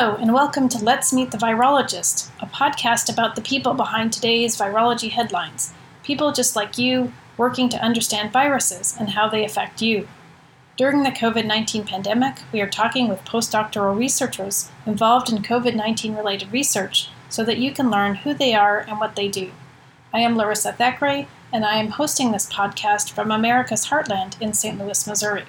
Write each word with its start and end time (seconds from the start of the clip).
Hello, 0.00 0.16
and 0.16 0.32
welcome 0.32 0.66
to 0.70 0.82
Let's 0.82 1.12
Meet 1.12 1.30
the 1.30 1.36
Virologist, 1.36 2.30
a 2.40 2.46
podcast 2.46 3.12
about 3.12 3.36
the 3.36 3.42
people 3.42 3.74
behind 3.74 4.14
today's 4.14 4.56
virology 4.56 5.10
headlines. 5.10 5.74
People 6.02 6.32
just 6.32 6.56
like 6.56 6.78
you, 6.78 7.12
working 7.36 7.68
to 7.68 7.84
understand 7.84 8.32
viruses 8.32 8.96
and 8.98 9.10
how 9.10 9.28
they 9.28 9.44
affect 9.44 9.82
you. 9.82 10.08
During 10.78 11.02
the 11.02 11.10
COVID 11.10 11.44
19 11.44 11.84
pandemic, 11.84 12.38
we 12.50 12.62
are 12.62 12.66
talking 12.66 13.08
with 13.08 13.26
postdoctoral 13.26 13.94
researchers 13.94 14.70
involved 14.86 15.30
in 15.30 15.42
COVID 15.42 15.74
19 15.74 16.16
related 16.16 16.50
research 16.50 17.10
so 17.28 17.44
that 17.44 17.58
you 17.58 17.70
can 17.70 17.90
learn 17.90 18.14
who 18.14 18.32
they 18.32 18.54
are 18.54 18.78
and 18.78 18.98
what 18.98 19.16
they 19.16 19.28
do. 19.28 19.52
I 20.14 20.20
am 20.20 20.34
Larissa 20.34 20.72
Thackeray, 20.72 21.28
and 21.52 21.62
I 21.62 21.74
am 21.74 21.88
hosting 21.88 22.32
this 22.32 22.50
podcast 22.50 23.10
from 23.10 23.30
America's 23.30 23.88
Heartland 23.88 24.40
in 24.40 24.54
St. 24.54 24.78
Louis, 24.78 25.06
Missouri. 25.06 25.44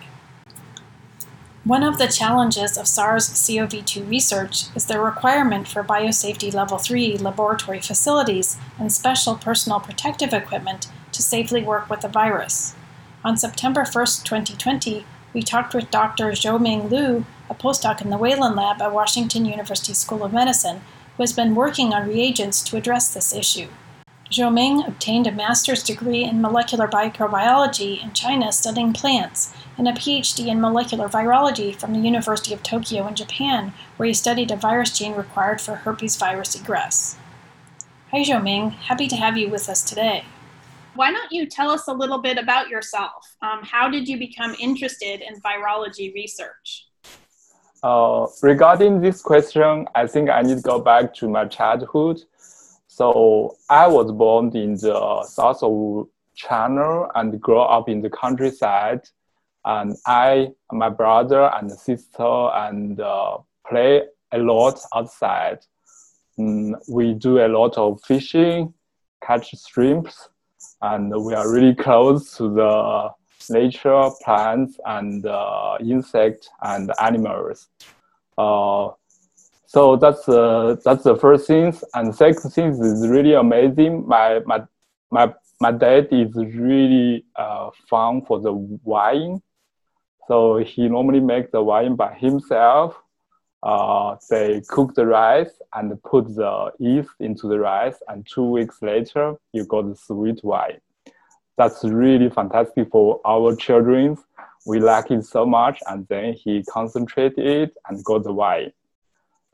One 1.64 1.84
of 1.84 2.00
the 2.00 2.08
challenges 2.08 2.76
of 2.76 2.88
SARS 2.88 3.30
CoV 3.30 3.86
2 3.86 4.06
research 4.06 4.64
is 4.76 4.88
the 4.88 5.00
requirement 5.00 5.68
for 5.68 5.84
biosafety 5.84 6.52
level 6.52 6.80
3 6.80 7.20
laboratory 7.20 7.80
facilities 7.80 8.58
and 8.80 8.92
special 8.92 9.36
personal 9.36 9.80
protective 9.80 10.34
equipment 10.34 10.88
to 11.12 11.22
safely 11.22 11.62
work 11.62 11.88
with 11.88 12.02
the 12.02 12.08
virus. 12.08 12.74
On 13.24 13.38
September 13.38 13.82
1, 13.82 13.92
2020, 13.94 15.06
we 15.36 15.44
talked 15.44 15.76
with 15.76 15.92
Dr. 15.92 16.32
Zhoming 16.32 16.90
Liu, 16.90 17.28
a 17.48 17.54
postdoc 17.54 18.02
in 18.02 18.10
the 18.10 18.18
Whalen 18.18 18.56
Lab 18.56 18.82
at 18.82 18.92
Washington 18.92 19.46
University 19.46 19.94
School 19.94 20.24
of 20.24 20.34
Medicine, 20.34 20.82
who 21.16 21.22
has 21.22 21.32
been 21.32 21.54
working 21.54 21.94
on 21.94 22.10
reagents 22.10 22.64
to 22.64 22.76
address 22.76 23.14
this 23.14 23.36
issue. 23.36 23.68
Zhoming 24.32 24.88
obtained 24.88 25.28
a 25.28 25.32
master's 25.34 25.84
degree 25.84 26.24
in 26.24 26.42
molecular 26.42 26.88
microbiology 26.88 28.02
in 28.02 28.14
China 28.14 28.54
studying 28.54 28.94
plants 28.94 29.54
and 29.78 29.90
a 29.90 29.92
PhD 29.92 30.48
in 30.48 30.62
molecular 30.62 31.10
virology 31.10 31.76
from 31.76 31.92
the 31.92 32.00
University 32.00 32.54
of 32.54 32.64
Tokyo 32.64 33.06
in 33.08 33.16
Japan, 33.16 33.74
where 33.98 34.08
he 34.08 34.14
studied 34.14 34.50
a 34.50 34.56
virus 34.56 34.98
gene 34.98 35.16
required 35.16 35.60
for 35.60 35.76
herpes 35.76 36.16
virus 36.16 36.56
egress. 36.56 37.18
Hi, 38.12 38.24
Zhoming. 38.24 38.72
Happy 38.72 39.10
to 39.10 39.18
have 39.18 39.36
you 39.38 39.50
with 39.50 39.68
us 39.68 39.84
today. 39.84 40.24
Why 40.96 41.12
don't 41.12 41.32
you 41.32 41.46
tell 41.46 41.70
us 41.70 41.90
a 41.90 41.94
little 41.94 42.20
bit 42.20 42.38
about 42.38 42.70
yourself? 42.70 43.36
Um, 43.42 43.60
how 43.64 43.90
did 43.90 44.08
you 44.08 44.18
become 44.18 44.56
interested 44.62 45.20
in 45.20 45.42
virology 45.42 46.14
research? 46.14 46.88
Uh, 47.84 48.28
regarding 48.42 49.02
this 49.02 49.22
question, 49.22 49.88
I 49.94 50.08
think 50.08 50.30
I 50.30 50.42
need 50.42 50.56
to 50.56 50.64
go 50.64 50.80
back 50.80 51.14
to 51.16 51.28
my 51.28 51.46
childhood. 51.46 52.22
So 52.94 53.56
I 53.70 53.88
was 53.88 54.12
born 54.12 54.54
in 54.54 54.74
the 54.74 55.24
south 55.24 55.64
of 55.64 56.10
China 56.36 57.08
and 57.16 57.40
grew 57.40 57.62
up 57.62 57.88
in 57.88 58.02
the 58.02 58.10
countryside. 58.10 59.00
And 59.64 59.96
I, 60.06 60.50
my 60.74 60.90
brother 60.90 61.50
and 61.56 61.72
sister, 61.72 62.50
and 62.54 63.00
uh, 63.00 63.38
play 63.66 64.02
a 64.34 64.40
lot 64.40 64.78
outside. 64.94 65.60
Mm, 66.38 66.74
we 66.90 67.14
do 67.14 67.40
a 67.40 67.48
lot 67.48 67.78
of 67.78 68.02
fishing, 68.04 68.74
catch 69.26 69.54
shrimps, 69.70 70.28
and 70.82 71.14
we 71.24 71.34
are 71.34 71.50
really 71.50 71.76
close 71.76 72.36
to 72.36 72.54
the 72.54 73.10
nature, 73.50 74.10
plants, 74.22 74.78
and 74.86 75.26
uh, 75.26 75.78
insects 75.80 76.50
and 76.62 76.92
animals. 77.00 77.70
Uh, 78.38 78.90
so 79.74 79.96
that's 79.96 80.28
uh, 80.28 80.76
that's 80.84 81.04
the 81.04 81.16
first 81.16 81.48
thing. 81.48 81.74
And 81.94 82.14
second 82.14 82.52
thing 82.52 82.72
is 82.72 83.08
really 83.08 83.36
amazing. 83.36 84.06
My 84.06 84.42
my 84.46 84.64
my 85.12 85.34
my 85.62 85.72
dad 85.72 86.10
is 86.12 86.36
really 86.36 87.24
uh, 87.38 87.70
for 87.90 88.42
the 88.42 88.52
wine. 88.84 89.42
So 90.28 90.58
he 90.58 90.90
normally 90.90 91.22
makes 91.22 91.52
the 91.52 91.64
wine 91.64 91.96
by 91.96 92.14
himself. 92.16 93.02
Uh, 93.64 94.18
they 94.30 94.62
cook 94.68 94.94
the 94.94 95.06
rice 95.06 95.54
and 95.74 96.04
put 96.04 96.36
the 96.36 96.72
yeast 96.80 97.12
into 97.22 97.48
the 97.48 97.60
rice, 97.60 97.96
and 98.10 98.28
two 98.28 98.44
weeks 98.44 98.82
later 98.82 99.36
you 99.54 99.64
got 99.64 99.88
the 99.88 99.96
sweet 99.96 100.44
wine. 100.44 100.82
That's 101.58 101.86
really 101.86 102.30
fantastic 102.30 102.90
for 102.92 103.22
our 103.24 103.56
children. 103.56 104.18
We 104.66 104.82
like 104.82 105.12
it 105.12 105.24
so 105.24 105.46
much, 105.46 105.80
and 105.88 106.06
then 106.10 106.34
he 106.34 106.62
concentrated 106.64 107.46
it 107.46 107.78
and 107.88 108.04
got 108.04 108.24
the 108.24 108.34
wine. 108.34 108.74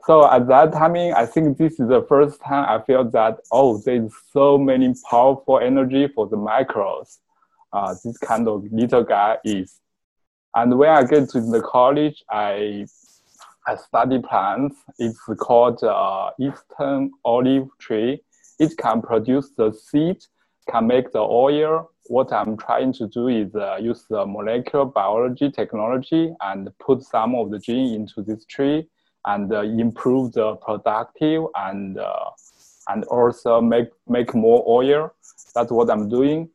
So 0.08 0.26
at 0.32 0.48
that 0.48 0.72
timing, 0.72 1.12
I 1.12 1.26
think 1.26 1.58
this 1.58 1.82
is 1.82 1.90
the 1.90 2.06
first 2.08 2.40
time 2.40 2.64
I 2.70 2.82
feel 2.86 3.04
that, 3.10 3.40
oh, 3.52 3.80
there's 3.80 4.14
so 4.32 4.58
many 4.58 4.94
powerful 5.12 5.60
energy 5.60 6.08
for 6.08 6.30
the 6.30 6.38
microbes. 6.38 7.20
Uh, 7.74 7.94
this 8.06 8.18
kind 8.20 8.48
of 8.48 8.64
little 8.72 9.04
guy 9.04 9.38
is. 9.44 9.82
And 10.56 10.78
when 10.78 10.92
I 10.92 11.04
get 11.04 11.28
to 11.32 11.42
the 11.42 11.62
college, 11.62 12.24
I, 12.32 12.86
I 13.68 13.76
study 13.76 14.20
plants. 14.20 14.78
It's 14.98 15.20
called 15.40 15.84
uh, 15.84 16.30
Eastern 16.40 17.12
olive 17.26 17.68
tree. 17.78 18.22
It 18.60 18.78
can 18.78 19.02
produce 19.02 19.52
the 19.58 19.74
seed, 19.74 20.24
can 20.70 20.88
make 20.88 21.12
the 21.12 21.20
oil. 21.20 21.92
What 22.06 22.32
I'm 22.32 22.56
trying 22.56 22.94
to 22.94 23.10
do 23.10 23.28
is 23.28 23.54
uh, 23.56 23.76
use 23.82 24.06
the 24.10 24.26
molecular 24.26 24.86
biology 24.86 25.52
technology 25.52 26.34
and 26.40 26.70
put 26.80 27.04
some 27.04 27.36
of 27.36 27.52
the 27.52 27.60
gene 27.60 27.94
into 27.94 28.22
this 28.22 28.46
tree 28.46 28.88
and 29.26 29.52
uh, 29.54 29.62
improve 29.62 30.34
the 30.34 30.56
productive 30.56 31.44
and 31.56 31.98
uh, 31.98 32.30
and 32.90 33.04
also 33.06 33.62
make 33.62 33.90
make 34.08 34.34
more 34.34 34.64
oil. 34.68 35.14
That's 35.54 35.72
what 35.72 35.90
I'm 35.90 36.10
doing. 36.10 36.50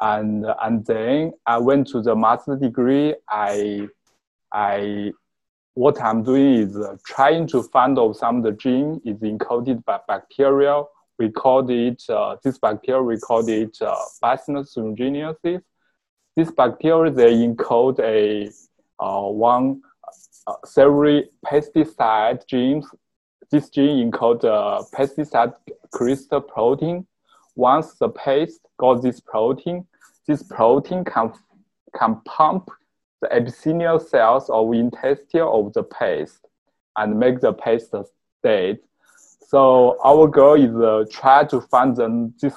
And 0.00 0.46
and 0.62 0.84
then 0.86 1.32
I 1.46 1.58
went 1.58 1.88
to 1.88 2.02
the 2.02 2.14
master 2.14 2.56
degree. 2.56 3.14
I 3.28 3.88
I 4.52 5.12
what 5.74 6.00
I'm 6.00 6.22
doing 6.22 6.54
is 6.54 6.76
uh, 6.76 6.96
trying 7.06 7.46
to 7.48 7.62
find 7.62 7.98
out 7.98 8.16
some 8.16 8.38
of 8.38 8.42
the 8.42 8.52
gene 8.52 9.00
is 9.04 9.16
encoded 9.18 9.84
by 9.84 10.00
bacteria. 10.08 10.82
We 11.18 11.30
call 11.30 11.68
it 11.70 12.02
uh, 12.08 12.36
this 12.42 12.58
bacteria. 12.58 13.02
We 13.02 13.18
call 13.18 13.48
it 13.48 13.76
uh, 13.80 13.94
Bacillus 14.20 14.74
thuringiensis. 14.74 15.62
This 16.36 16.50
bacteria 16.50 17.12
they 17.12 17.34
encode 17.34 17.98
a 18.00 18.50
uh, 19.00 19.22
one 19.22 19.82
uh, 20.48 20.54
several 20.64 21.22
pesticide 21.44 22.46
genes. 22.46 22.86
This 23.50 23.68
gene 23.68 24.10
encodes 24.10 24.42
the 24.42 24.86
pesticide 24.96 25.52
crystal 25.92 26.40
protein. 26.40 27.06
Once 27.54 27.94
the 27.94 28.08
paste 28.08 28.60
got 28.78 29.02
this 29.02 29.20
protein, 29.20 29.86
this 30.26 30.42
protein 30.42 31.04
can, 31.04 31.32
can 31.98 32.20
pump 32.24 32.70
the 33.20 33.28
epithelial 33.30 34.00
cells 34.00 34.48
of 34.48 34.72
intestine 34.72 35.42
of 35.42 35.72
the 35.74 35.82
paste 35.82 36.46
and 36.96 37.18
make 37.18 37.40
the 37.40 37.52
paste 37.52 37.94
dead. 38.42 38.78
So 39.48 39.98
our 40.04 40.28
goal 40.28 40.54
is 40.54 40.74
uh, 40.74 41.04
try 41.10 41.44
to 41.44 41.60
find 41.60 41.94
them 41.96 42.34
this 42.40 42.54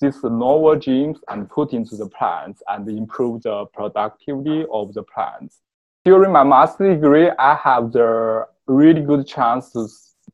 these 0.00 0.22
novel 0.22 0.76
genes 0.76 1.18
and 1.28 1.50
put 1.50 1.72
into 1.72 1.96
the 1.96 2.08
plants 2.08 2.62
and 2.68 2.88
improve 2.88 3.42
the 3.42 3.66
productivity 3.66 4.64
of 4.72 4.94
the 4.94 5.02
plants 5.02 5.58
during 6.04 6.32
my 6.32 6.44
master 6.44 6.94
degree, 6.94 7.30
I 7.38 7.54
have 7.56 7.92
the 7.92 8.46
really 8.66 9.00
good 9.00 9.26
chance 9.26 9.70
to 9.72 9.88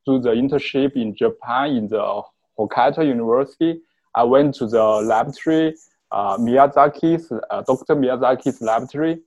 do 0.07 0.19
the 0.19 0.31
internship 0.31 0.93
in 0.95 1.15
Japan 1.15 1.77
in 1.77 1.89
the 1.89 2.23
Hokkaido 2.59 3.07
University. 3.07 3.81
I 4.15 4.25
went 4.25 4.55
to 4.57 4.67
the 4.67 4.83
laboratory, 4.83 5.75
uh, 6.13 6.37
Miyazaki's, 6.37 7.33
uh, 7.51 7.63
Dr. 7.63 7.97
Miyazaki's 7.97 8.61
laboratory. 8.61 9.21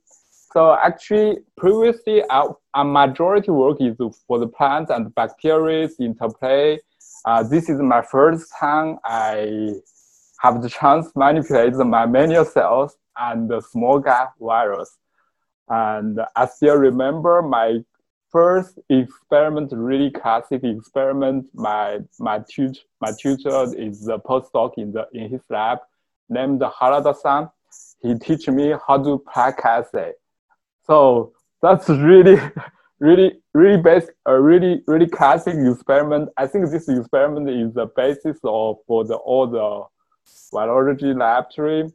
So 0.52 0.74
actually, 0.74 1.38
previously, 1.56 2.22
our, 2.30 2.56
our 2.72 2.84
majority 2.84 3.50
work 3.50 3.78
is 3.80 3.96
for 4.26 4.38
the 4.38 4.46
plants 4.46 4.90
and 4.90 5.14
bacteria 5.14 5.88
interplay. 6.00 6.78
Uh, 7.24 7.42
this 7.42 7.68
is 7.68 7.78
my 7.80 8.00
first 8.00 8.50
time 8.58 8.98
I 9.04 9.74
have 10.40 10.62
the 10.62 10.70
chance 10.70 11.12
to 11.12 11.18
manipulate 11.18 11.74
the 11.74 11.84
mammalian 11.84 12.46
cells 12.46 12.96
and 13.18 13.50
the 13.50 13.60
small 13.60 13.98
gut 13.98 14.32
virus. 14.40 14.96
And 15.68 16.20
I 16.36 16.46
still 16.46 16.76
remember 16.76 17.42
my 17.42 17.80
first 18.30 18.78
experiment, 18.88 19.72
really 19.72 20.10
classic 20.10 20.64
experiment. 20.64 21.46
My 21.54 22.00
my 22.18 22.42
tutor, 22.48 22.80
my 23.00 23.12
tutor 23.18 23.66
is 23.76 24.08
a 24.08 24.18
postdoc 24.18 24.74
in 24.76 24.92
the 24.92 25.06
in 25.12 25.30
his 25.30 25.42
lab, 25.50 25.78
named 26.28 26.60
Harada-san. 26.60 27.48
He 28.00 28.14
teach 28.18 28.48
me 28.48 28.74
how 28.86 29.02
to 29.02 29.22
plaque 29.32 29.64
assay. 29.64 30.12
So 30.86 31.32
that's 31.60 31.88
really, 31.88 32.40
really, 33.00 33.40
really 33.52 33.80
basic, 33.80 34.14
a 34.26 34.40
really, 34.40 34.82
really 34.86 35.06
classic 35.08 35.54
experiment. 35.54 36.30
I 36.36 36.46
think 36.46 36.70
this 36.70 36.88
experiment 36.88 37.50
is 37.50 37.74
the 37.74 37.86
basis 37.86 38.38
of 38.44 38.76
for 38.86 39.04
the 39.04 39.16
all 39.16 39.46
the 39.46 39.84
biology 40.52 41.12
laboratory 41.14 41.92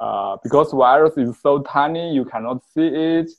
uh, 0.00 0.36
because 0.42 0.72
virus 0.72 1.16
is 1.16 1.36
so 1.40 1.62
tiny, 1.62 2.14
you 2.14 2.24
cannot 2.24 2.62
see 2.74 2.86
it. 2.86 3.30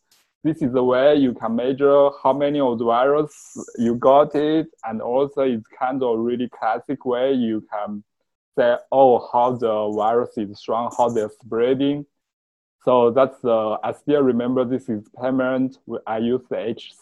This 0.43 0.61
is 0.61 0.73
the 0.73 0.83
way 0.83 1.15
you 1.15 1.33
can 1.33 1.55
measure 1.55 2.09
how 2.21 2.33
many 2.33 2.59
of 2.59 2.77
the 2.77 2.85
virus 2.85 3.33
you 3.77 3.95
got 3.95 4.35
it. 4.35 4.67
And 4.83 5.01
also 5.01 5.41
it's 5.41 5.67
kind 5.79 6.03
of 6.03 6.19
really 6.19 6.49
classic 6.49 7.05
way 7.05 7.33
you 7.33 7.65
can 7.71 8.03
say, 8.57 8.77
oh, 8.91 9.27
how 9.31 9.53
the 9.53 9.91
virus 9.95 10.37
is 10.37 10.59
strong, 10.59 10.93
how 10.97 11.09
they're 11.09 11.31
spreading. 11.43 12.05
So 12.83 13.09
that's, 13.09 13.43
uh, 13.43 13.77
I 13.83 13.93
still 13.93 14.21
remember 14.21 14.63
this 14.63 14.87
experiment. 14.87 15.79
I 16.05 16.19
used 16.19 16.47
the 16.49 16.57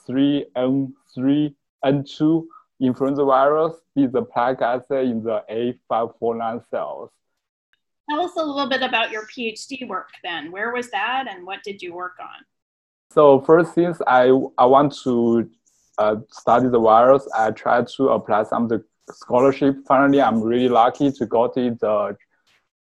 H3N3 0.07 1.53
N2 1.83 2.45
influenza 2.79 3.23
virus 3.23 3.75
is 3.95 4.11
the 4.11 4.21
plaque 4.21 4.61
assay 4.61 5.05
in 5.05 5.23
the 5.23 5.43
A549 5.49 6.63
cells. 6.69 7.11
Tell 8.13 8.25
us 8.25 8.35
a 8.37 8.45
little 8.45 8.69
bit 8.69 8.83
about 8.83 9.09
your 9.09 9.25
PhD 9.25 9.87
work 9.87 10.09
then. 10.23 10.51
Where 10.51 10.71
was 10.71 10.91
that 10.91 11.25
and 11.27 11.47
what 11.47 11.63
did 11.63 11.81
you 11.81 11.95
work 11.95 12.13
on? 12.21 12.45
So 13.11 13.41
first 13.41 13.73
since 13.73 13.99
I, 14.05 14.25
I 14.59 14.67
want 14.67 14.95
to 15.03 15.49
uh, 15.97 16.17
study 16.29 16.69
the 16.69 16.79
virus, 16.79 17.27
I 17.35 17.49
tried 17.49 17.87
to 17.97 18.09
apply 18.09 18.43
some 18.43 18.65
of 18.65 18.69
the 18.69 18.83
scholarship. 19.11 19.77
Finally, 19.87 20.21
I'm 20.21 20.43
really 20.43 20.69
lucky 20.69 21.11
to 21.11 21.25
got 21.25 21.55
the 21.55 22.15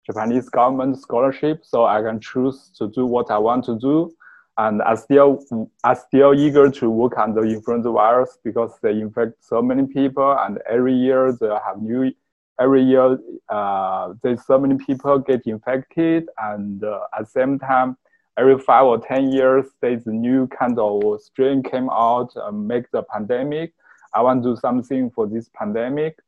Japanese 0.06 0.50
government 0.50 1.00
scholarship, 1.02 1.62
so 1.64 1.86
I 1.86 2.02
can 2.02 2.20
choose 2.20 2.72
to 2.78 2.90
do 2.90 3.06
what 3.06 3.32
I 3.32 3.38
want 3.38 3.64
to 3.66 3.80
do. 3.80 4.14
And 4.58 4.82
I 4.82 4.96
still, 4.96 5.40
I 5.86 5.94
still 5.94 6.34
eager 6.34 6.70
to 6.70 6.90
work 6.90 7.18
on 7.18 7.34
the 7.34 7.44
influenza 7.44 7.92
virus 7.92 8.38
because 8.44 8.74
they 8.82 9.00
infect 9.00 9.42
so 9.42 9.62
many 9.62 9.88
people, 9.88 10.38
and 10.38 10.60
every 10.70 10.94
year 10.96 11.32
they 11.32 11.48
have 11.48 11.82
new. 11.82 12.12
Every 12.60 12.84
year, 12.84 13.18
uh, 13.50 14.14
there's 14.22 14.46
so 14.46 14.60
many 14.60 14.78
people 14.78 15.20
get 15.20 15.46
infected, 15.48 16.30
and 16.38 16.84
uh, 16.84 17.02
at 17.18 17.26
the 17.26 17.30
same 17.32 17.58
time, 17.58 17.98
every 18.38 18.60
five 18.60 18.86
or 18.86 19.00
ten 19.00 19.32
years, 19.32 19.66
there's 19.82 20.06
a 20.08 20.12
new 20.12 20.48
kind 20.48 20.78
of 20.78 21.22
strain 21.22 21.64
came 21.64 21.90
out, 21.90 22.32
uh, 22.38 22.52
make 22.52 22.90
the 22.92 23.04
pandemic. 23.04 23.74
I 24.14 24.22
want 24.22 24.44
to 24.44 24.54
do 24.54 24.56
something 24.60 25.10
for 25.10 25.28
this 25.28 25.50
pandemic. 25.56 26.20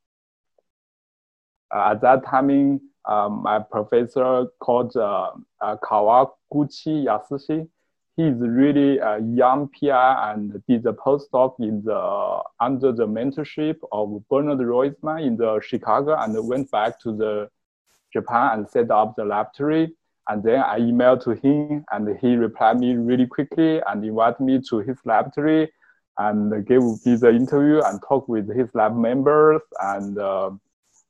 Uh, 1.73 1.91
at 1.91 2.01
that 2.01 2.25
timing, 2.25 2.81
um, 3.05 3.43
my 3.43 3.59
professor 3.59 4.47
called 4.59 4.95
uh, 4.95 5.31
uh, 5.61 5.77
Kawaguchi 5.83 7.05
Yasushi. 7.05 7.67
He's 8.15 8.35
really 8.37 8.97
a 8.99 9.19
young 9.19 9.69
PI 9.69 10.31
and 10.31 10.63
did 10.67 10.85
a 10.85 10.93
postdoc 10.93 11.55
in 11.59 11.83
the 11.83 12.41
under 12.61 12.93
the 12.93 13.05
mentorship 13.05 13.77
of 13.91 14.25
Bernard 14.29 14.59
Roisman 14.59 15.25
in 15.25 15.35
the 15.35 15.59
Chicago 15.61 16.15
and 16.17 16.33
went 16.47 16.71
back 16.71 16.99
to 17.01 17.15
the 17.15 17.49
Japan 18.13 18.59
and 18.59 18.69
set 18.69 18.89
up 18.89 19.15
the 19.17 19.25
laboratory. 19.25 19.93
And 20.29 20.41
then 20.43 20.61
I 20.61 20.79
emailed 20.79 21.23
to 21.25 21.31
him 21.31 21.83
and 21.91 22.17
he 22.19 22.35
replied 22.35 22.79
me 22.79 22.95
really 22.95 23.27
quickly 23.27 23.81
and 23.85 24.03
invited 24.03 24.39
me 24.39 24.61
to 24.69 24.77
his 24.79 24.97
laboratory 25.05 25.71
and 26.17 26.65
gave 26.65 26.81
me 26.81 27.15
the 27.17 27.29
interview 27.29 27.81
and 27.85 28.01
talked 28.07 28.29
with 28.29 28.47
his 28.55 28.69
lab 28.73 28.95
members. 28.95 29.61
And 29.81 30.17
uh, 30.17 30.51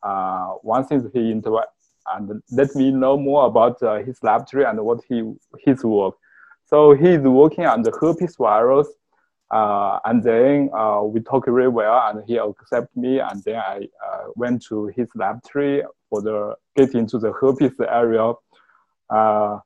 uh, 0.01 0.47
one 0.61 0.85
thing 0.85 1.09
he 1.13 1.31
inter- 1.31 1.65
and 2.13 2.41
let 2.51 2.75
me 2.75 2.91
know 2.91 3.17
more 3.17 3.45
about 3.45 3.81
uh, 3.81 3.97
his 4.03 4.21
laboratory 4.23 4.65
and 4.65 4.79
what 4.79 5.01
he 5.07 5.33
his 5.63 5.83
work. 5.83 6.15
So 6.65 6.93
he's 6.93 7.19
working 7.19 7.65
on 7.65 7.83
the 7.83 7.91
herpes 7.91 8.35
virus, 8.37 8.87
uh, 9.51 9.99
and 10.05 10.23
then 10.23 10.69
uh, 10.75 11.03
we 11.03 11.19
talked 11.19 11.47
really 11.47 11.67
well, 11.67 12.09
and 12.09 12.23
he 12.27 12.37
accepted 12.37 12.95
me, 12.95 13.19
and 13.19 13.43
then 13.43 13.57
I 13.57 13.87
uh, 14.05 14.23
went 14.35 14.63
to 14.69 14.87
his 14.87 15.07
laboratory 15.13 15.83
for 16.09 16.21
the 16.21 16.55
get 16.75 16.95
into 16.95 17.19
the 17.19 17.31
herpes 17.31 17.73
area. 17.87 18.33
Uh, 19.09 19.59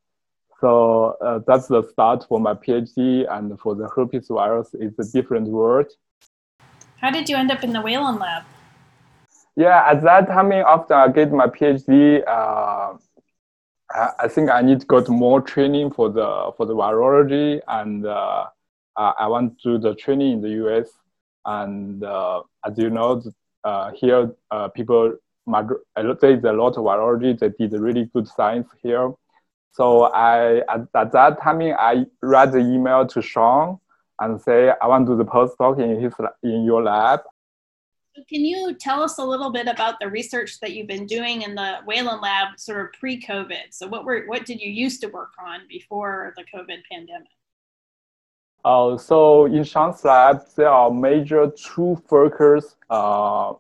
so 0.59 1.15
uh, 1.21 1.39
that's 1.47 1.67
the 1.67 1.83
start 1.83 2.25
for 2.27 2.39
my 2.39 2.53
PhD, 2.53 3.25
and 3.31 3.57
for 3.59 3.75
the 3.75 3.87
herpes 3.95 4.27
virus, 4.29 4.69
it's 4.73 4.99
a 4.99 5.11
different 5.13 5.47
world. 5.47 5.87
How 6.99 7.11
did 7.11 7.29
you 7.29 7.37
end 7.37 7.49
up 7.49 7.63
in 7.63 7.71
the 7.71 7.81
Whalen 7.81 8.19
lab? 8.19 8.43
Yeah, 9.55 9.85
at 9.89 10.01
that 10.03 10.27
time, 10.27 10.51
after 10.51 10.93
I 10.93 11.07
get 11.09 11.31
my 11.31 11.47
PhD, 11.47 12.23
uh, 12.27 12.97
I, 13.93 14.09
I, 14.19 14.27
think 14.27 14.49
I 14.49 14.61
need 14.61 14.81
to 14.81 14.85
go 14.85 15.03
to 15.03 15.11
more 15.11 15.41
training 15.41 15.91
for 15.91 16.09
the 16.09 16.51
for 16.57 16.65
the 16.65 16.75
virology, 16.75 17.59
and 17.67 18.05
uh, 18.05 18.45
I 18.95 19.27
want 19.27 19.59
to 19.61 19.77
do 19.77 19.77
the 19.77 19.95
training 19.95 20.33
in 20.33 20.41
the 20.41 20.49
US. 20.65 20.89
And 21.45 22.03
uh, 22.03 22.43
as 22.65 22.77
you 22.77 22.89
know, 22.89 23.23
uh, 23.63 23.91
here 23.91 24.31
uh, 24.51 24.67
people 24.69 25.15
there 25.47 26.31
is 26.31 26.43
a 26.43 26.53
lot 26.53 26.77
of 26.77 26.83
virology 26.83 27.37
that 27.39 27.57
did 27.57 27.73
really 27.73 28.05
good 28.13 28.27
science 28.27 28.67
here. 28.83 29.11
So 29.71 30.03
I 30.03 30.57
at, 30.69 30.87
at 30.95 31.11
that 31.11 31.41
time 31.41 31.61
I 31.61 32.05
write 32.21 32.51
the 32.51 32.59
email 32.59 33.07
to 33.07 33.21
Sean 33.21 33.79
and 34.19 34.39
say 34.41 34.73
I 34.81 34.87
want 34.87 35.07
to 35.07 35.13
do 35.13 35.17
the 35.17 35.25
postdoc 35.25 35.81
in 35.81 36.01
his 36.01 36.13
in 36.43 36.63
your 36.63 36.83
lab 36.83 37.21
can 38.27 38.43
you 38.43 38.73
tell 38.73 39.01
us 39.01 39.17
a 39.17 39.23
little 39.23 39.51
bit 39.51 39.67
about 39.67 39.99
the 39.99 40.09
research 40.09 40.59
that 40.59 40.73
you've 40.73 40.87
been 40.87 41.05
doing 41.05 41.43
in 41.43 41.55
the 41.55 41.77
Whalen 41.85 42.21
Lab 42.21 42.59
sort 42.59 42.81
of 42.85 42.99
pre-COVID? 42.99 43.71
So 43.71 43.87
what 43.87 44.05
were 44.05 44.25
what 44.25 44.45
did 44.45 44.59
you 44.59 44.69
used 44.69 45.01
to 45.01 45.07
work 45.07 45.31
on 45.39 45.61
before 45.67 46.33
the 46.37 46.43
COVID 46.43 46.81
pandemic? 46.91 47.29
Uh, 48.65 48.97
so 48.97 49.45
in 49.45 49.63
Sean's 49.63 50.03
lab, 50.03 50.41
there 50.57 50.69
are 50.69 50.91
major 50.91 51.51
two 51.51 52.01
focus. 52.07 52.75
Uh, 52.89 53.53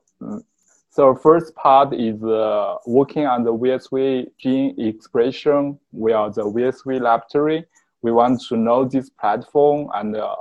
so 0.89 1.15
first 1.15 1.55
part 1.55 1.93
is 1.93 2.21
uh, 2.23 2.75
working 2.85 3.25
on 3.25 3.43
the 3.43 3.53
VSV 3.53 4.27
gene 4.37 4.75
expression. 4.77 5.79
We 5.91 6.11
are 6.11 6.29
the 6.29 6.43
VSV 6.43 6.99
laboratory. 6.99 7.65
We 8.01 8.11
want 8.11 8.41
to 8.49 8.57
know 8.57 8.85
this 8.85 9.09
platform 9.09 9.89
and 9.93 10.15
uh, 10.15 10.35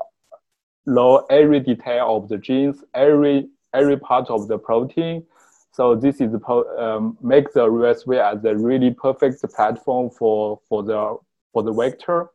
know 0.86 1.26
every 1.30 1.60
detail 1.60 2.16
of 2.16 2.28
the 2.28 2.38
genes, 2.38 2.82
every 2.94 3.48
every 3.74 3.98
part 3.98 4.28
of 4.30 4.48
the 4.48 4.58
protein. 4.58 5.24
So 5.72 5.94
this 5.94 6.20
is 6.20 6.34
um, 6.78 7.16
make 7.22 7.52
the 7.52 7.66
VSV 7.66 8.36
as 8.36 8.44
a 8.44 8.56
really 8.56 8.90
perfect 8.90 9.42
platform 9.54 10.10
for, 10.10 10.60
for 10.68 10.82
the 10.82 11.16
for 11.52 11.62
the 11.62 11.72
vector. 11.72 12.30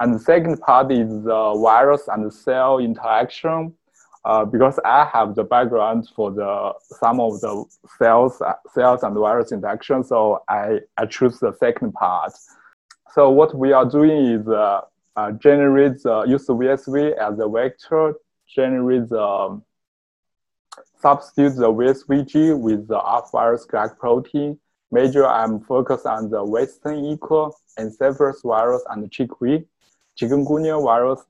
And 0.00 0.14
the 0.14 0.18
second 0.18 0.60
part 0.60 0.90
is 0.92 1.08
the 1.24 1.54
virus 1.60 2.08
and 2.08 2.24
the 2.24 2.32
cell 2.32 2.78
interaction. 2.78 3.74
Uh, 4.24 4.44
because 4.44 4.78
I 4.84 5.08
have 5.12 5.34
the 5.36 5.44
background 5.44 6.08
for 6.14 6.30
the 6.30 6.72
some 6.82 7.20
of 7.20 7.40
the 7.40 7.64
cells 7.98 8.42
cells 8.74 9.02
and 9.02 9.14
virus 9.16 9.52
interaction, 9.52 10.02
so 10.02 10.42
I, 10.48 10.80
I 10.96 11.06
choose 11.06 11.38
the 11.38 11.52
second 11.54 11.92
part. 11.92 12.32
So 13.14 13.30
what 13.30 13.54
we 13.56 13.72
are 13.72 13.88
doing 13.88 14.26
is 14.26 14.48
uh, 14.48 14.82
uh, 15.16 15.32
generate 15.32 16.02
the, 16.02 16.24
use 16.26 16.46
the 16.46 16.54
VSV 16.54 17.16
as 17.16 17.38
a 17.38 17.48
vector, 17.48 18.14
generate 18.46 19.08
the 19.08 19.22
um, 19.22 19.64
substitute 21.00 21.56
the 21.56 21.70
VSVG 21.70 22.58
with 22.58 22.88
the 22.88 22.98
R-virus 22.98 23.66
glycan 23.66 23.98
protein. 23.98 24.58
Major, 24.90 25.26
I'm 25.26 25.60
focused 25.60 26.06
on 26.06 26.30
the 26.30 26.42
Western 26.42 27.04
equal, 27.04 27.54
encephalitis 27.78 28.42
virus, 28.42 28.82
and 28.90 29.10
chikungunya, 29.10 29.66
chikungunya 30.18 30.82
virus. 30.82 31.20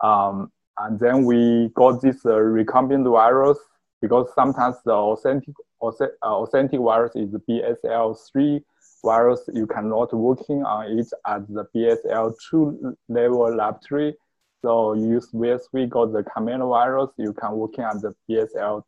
Um, 0.00 0.50
and 0.78 0.98
then 0.98 1.24
we 1.24 1.70
got 1.74 2.00
this 2.00 2.24
uh, 2.24 2.30
recombinant 2.30 3.10
virus 3.10 3.58
because 4.00 4.28
sometimes 4.34 4.76
the 4.84 4.92
authentic, 4.92 5.54
uh, 5.82 5.86
authentic 6.24 6.80
virus 6.80 7.12
is 7.14 7.30
the 7.30 7.40
BSL3 7.40 8.62
virus. 9.04 9.40
You 9.52 9.66
cannot 9.66 10.12
working 10.14 10.64
on 10.64 10.98
it 10.98 11.08
at 11.26 11.46
the 11.48 11.66
BSL2 11.76 12.96
level 13.08 13.54
laboratory. 13.54 14.14
So 14.62 14.94
you 14.94 15.10
use 15.10 15.28
VSV 15.32 15.88
got 15.90 16.12
the 16.12 16.22
Camino 16.22 16.70
virus, 16.70 17.10
you 17.18 17.32
can 17.32 17.52
working 17.52 17.84
on 17.84 18.00
the 18.00 18.14
BSL 18.30 18.82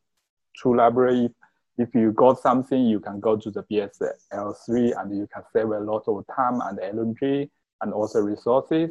true 0.55 0.77
library. 0.77 1.31
If, 1.77 1.95
you 1.95 2.13
got 2.13 2.39
something, 2.39 2.85
you 2.87 3.01
can 3.01 3.19
go 3.19 3.37
to 3.37 3.51
the 3.51 3.65
BSL3 3.65 5.01
and 5.01 5.17
you 5.17 5.29
can 5.33 5.43
save 5.53 5.67
a 5.67 5.81
lot 5.81 6.05
of 6.07 6.25
time 6.35 6.61
and 6.61 6.79
energy 6.79 7.51
and 7.81 7.93
also 7.93 8.21
resources. 8.21 8.91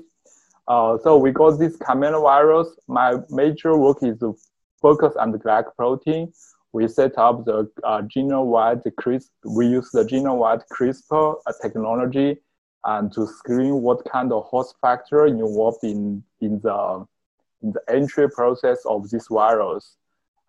Uh, 0.68 0.98
so 1.04 1.18
we 1.18 1.32
got 1.32 1.60
this 1.60 1.78
Camel 1.78 2.22
virus. 2.22 2.68
My 2.88 3.18
major 3.30 3.78
work 3.78 4.04
is 4.04 4.20
to 4.20 4.36
focus 4.82 5.16
on 5.18 5.32
the 5.32 5.40
glycan 5.40 5.76
protein. 5.76 6.34
We 6.74 6.88
set 6.88 7.18
up 7.18 7.46
the 7.46 7.70
uh, 7.84 8.02
genome-wide 8.02 8.82
CRISPR. 9.00 9.30
We 9.46 9.68
use 9.68 9.90
the 9.92 10.04
genome-wide 10.04 10.64
CRISPR 10.72 11.36
uh, 11.46 11.54
technology 11.62 12.38
and 12.86 13.14
to 13.14 13.28
screen 13.28 13.82
what 13.82 14.04
kind 14.12 14.34
of 14.34 14.44
host 14.46 14.76
factor 14.82 15.26
involved 15.26 15.84
in, 15.84 16.24
in, 16.42 16.60
the, 16.62 17.06
in 17.62 17.72
the 17.72 17.82
entry 17.88 18.30
process 18.30 18.80
of 18.86 19.10
this 19.10 19.28
virus 19.28 19.96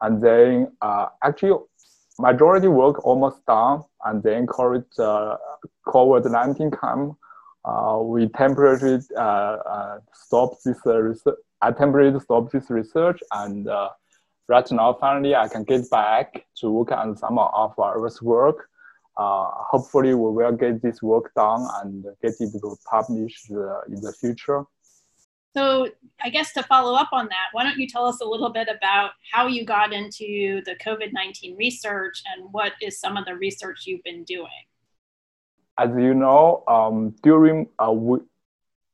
and 0.05 0.21
then 0.23 0.71
uh, 0.83 1.07
actually 1.23 1.59
majority 2.19 2.69
work 2.69 3.05
almost 3.05 3.45
done, 3.47 3.83
and 4.05 4.23
then 4.23 4.47
COVID, 4.47 4.85
uh, 4.99 5.37
COVID-19 5.87 6.79
come, 6.79 7.17
uh, 7.65 7.99
we 8.03 8.29
temporarily 8.29 9.03
uh, 9.17 9.21
uh, 9.21 9.99
this 10.65 10.79
uh, 10.87 11.01
research. 11.01 11.39
I 11.63 11.73
temporarily 11.73 12.21
stop 12.21 12.53
this 12.53 12.69
research, 12.69 13.21
and 13.33 13.67
uh, 13.67 13.89
right 14.49 14.71
now, 14.71 14.93
finally, 15.01 15.35
I 15.35 15.49
can 15.49 15.65
get 15.65 15.89
back 15.91 16.45
to 16.59 16.71
work 16.71 16.93
on 16.93 17.17
some 17.17 17.39
of 17.39 17.79
our 17.79 17.99
work. 18.21 18.69
hopefully, 19.17 20.13
we 20.15 20.31
will 20.39 20.53
get 20.53 20.83
this 20.83 21.03
work 21.03 21.33
done 21.35 21.67
and 21.81 22.05
get 22.23 22.35
it 22.41 22.53
published 22.91 23.49
in 23.49 24.01
the 24.07 24.13
future. 24.21 24.65
So, 25.57 25.89
I 26.23 26.31
guess 26.31 26.53
to 26.55 26.63
follow 26.65 26.95
up 26.95 27.11
on 27.13 27.27
that, 27.27 27.47
why 27.53 27.65
don't 27.65 27.79
you 27.79 27.89
tell 27.89 28.07
us 28.07 28.21
a 28.21 28.25
little 28.25 28.51
bit 28.51 28.69
about 28.69 29.13
how 29.33 29.47
you 29.47 29.65
got 29.65 29.93
into 29.93 30.63
the 30.65 30.77
COVID 30.85 31.13
19 31.13 31.57
research 31.57 32.23
and 32.33 32.53
what 32.53 32.73
is 32.83 32.99
some 32.99 33.17
of 33.17 33.25
the 33.25 33.37
research 33.37 33.83
you've 33.87 34.03
been 34.03 34.25
doing? 34.25 34.49
As 35.79 35.91
you 35.97 36.15
know, 36.15 36.65
um, 36.69 37.15
during 37.23 37.69
uh, 37.79 37.93
we, 37.93 38.19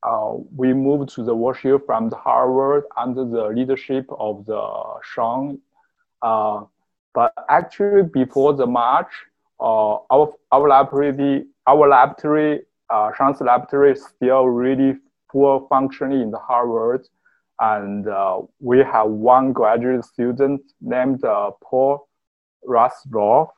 uh, 0.02 0.34
we 0.56 0.72
moved 0.72 1.10
to 1.14 1.22
the 1.22 1.34
workshop 1.34 1.82
from 1.86 2.10
the 2.10 2.16
Harvard 2.16 2.84
under 2.96 3.24
the 3.24 3.48
leadership 3.48 4.06
of 4.18 4.44
the 4.46 4.62
Sean 5.02 5.58
Uh, 6.22 6.64
but 7.14 7.32
actually, 7.48 8.02
before 8.02 8.54
the 8.54 8.66
March, 8.66 9.12
uh, 9.60 9.96
our 10.10 10.34
our 10.52 10.68
laboratory, 10.68 11.46
our 11.66 11.88
laboratory, 11.88 12.62
uh, 12.90 13.12
Science 13.16 13.40
laboratory, 13.40 13.96
still 13.96 14.46
really 14.48 14.98
full 15.32 15.66
functioning 15.68 16.20
in 16.22 16.30
the 16.30 16.38
Harvard, 16.38 17.06
and 17.60 18.08
uh, 18.08 18.40
we 18.58 18.78
have 18.78 19.08
one 19.08 19.52
graduate 19.52 20.04
student 20.04 20.62
named 20.80 21.24
uh, 21.24 21.50
Paul 21.62 22.08
Rasloff. 22.66 23.48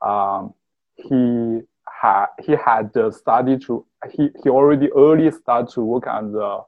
Um, 0.00 0.54
he 0.96 1.60
had 2.00 2.26
he 2.42 2.52
had 2.52 2.92
studied 3.12 3.62
to 3.62 3.84
he, 4.10 4.30
he 4.42 4.48
already 4.48 4.90
early 4.92 5.30
started 5.30 5.72
to 5.74 5.82
work 5.82 6.06
on 6.06 6.32
the 6.32 6.60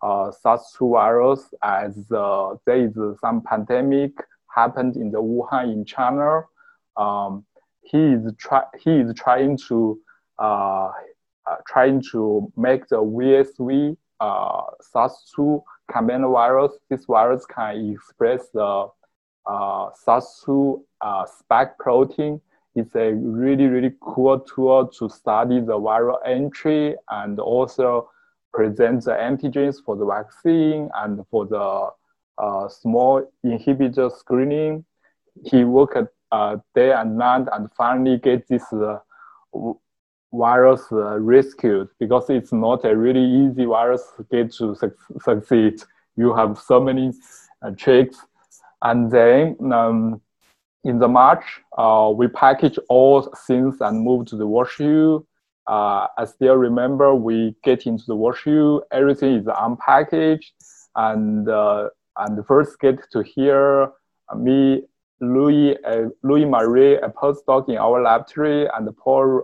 uh, 0.00 0.30
SARS-2 0.30 0.92
virus 0.92 1.52
as 1.62 2.10
uh, 2.12 2.54
there 2.64 2.84
is 2.84 2.94
some 3.20 3.42
pandemic 3.42 4.12
happened 4.54 4.96
in 4.96 5.10
the 5.10 5.20
Wuhan 5.20 5.72
in 5.72 5.84
China. 5.84 6.42
Um, 6.96 7.44
he 7.82 7.98
is 7.98 8.32
try 8.38 8.62
he 8.80 8.98
is 8.98 9.12
trying 9.14 9.58
to 9.68 10.00
uh, 10.38 10.90
uh 11.46 11.56
trying 11.66 12.02
to 12.12 12.52
make 12.56 12.86
the 12.88 12.96
VSV 12.96 13.96
uh, 14.20 14.62
SARS-2 14.80 15.62
container 15.90 16.28
virus. 16.28 16.72
This 16.88 17.04
virus 17.06 17.46
can 17.46 17.92
express 17.92 18.48
the 18.52 18.88
uh, 19.46 19.90
SARS-2 20.04 20.82
uh, 21.00 21.26
spike 21.26 21.78
protein. 21.78 22.40
It's 22.74 22.94
a 22.94 23.12
really, 23.12 23.66
really 23.66 23.94
cool 24.00 24.38
tool 24.40 24.86
to 24.86 25.08
study 25.08 25.60
the 25.60 25.78
viral 25.78 26.18
entry 26.24 26.94
and 27.10 27.40
also 27.40 28.10
present 28.52 29.04
the 29.04 29.12
antigens 29.12 29.76
for 29.84 29.96
the 29.96 30.06
vaccine 30.06 30.88
and 30.94 31.24
for 31.30 31.46
the 31.46 31.90
uh, 32.38 32.68
small 32.68 33.28
inhibitor 33.44 34.16
screening. 34.16 34.84
He 35.44 35.64
worked 35.64 36.08
uh, 36.30 36.56
day 36.74 36.92
and 36.92 37.16
night 37.16 37.46
and 37.52 37.72
finally 37.72 38.18
get 38.18 38.46
this 38.48 38.64
uh, 38.72 38.98
virus 40.32 40.82
uh, 40.92 41.18
rescued 41.18 41.88
because 41.98 42.28
it's 42.28 42.52
not 42.52 42.84
a 42.84 42.96
really 42.96 43.24
easy 43.24 43.64
virus 43.64 44.02
get 44.30 44.52
to 44.54 44.74
su 44.74 44.92
succeed. 45.22 45.82
You 46.16 46.34
have 46.34 46.58
so 46.58 46.80
many 46.80 47.12
uh, 47.62 47.70
tricks. 47.70 48.18
And 48.82 49.10
then 49.10 49.56
um, 49.72 50.20
in 50.84 50.98
the 50.98 51.08
March, 51.08 51.44
uh, 51.76 52.12
we 52.14 52.28
package 52.28 52.78
all 52.88 53.22
things 53.46 53.80
and 53.80 54.00
move 54.00 54.26
to 54.26 54.36
the 54.36 54.46
WashU. 54.46 55.24
Uh, 55.66 56.06
I 56.16 56.24
still 56.24 56.54
remember 56.56 57.14
we 57.14 57.54
get 57.62 57.86
into 57.86 58.04
the 58.06 58.16
WashU, 58.16 58.80
everything 58.90 59.34
is 59.34 59.44
unpackaged, 59.46 60.52
and 60.96 61.48
uh, 61.48 61.88
and 62.16 62.46
first 62.46 62.80
get 62.80 62.98
to 63.12 63.22
hear 63.22 63.92
me, 64.34 64.82
Louis, 65.20 65.76
uh, 65.84 66.06
Louis 66.22 66.46
Marie, 66.46 66.96
a 66.96 67.08
postdoc 67.10 67.68
in 67.68 67.76
our 67.76 68.02
laboratory, 68.02 68.66
and 68.66 68.96
Paul 68.96 69.42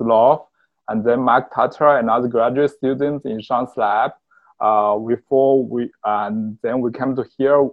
Rasloff, 0.00 0.46
and 0.88 1.04
then 1.04 1.20
Mark 1.20 1.52
Tatra, 1.52 1.98
another 1.98 2.28
graduate 2.28 2.70
student 2.70 3.24
in 3.24 3.40
Sean's 3.40 3.70
lab. 3.76 4.12
Uh, 4.60 4.96
before 4.98 5.64
we 5.64 5.90
and 6.04 6.56
then 6.62 6.80
we 6.80 6.92
came 6.92 7.16
to 7.16 7.24
here, 7.36 7.68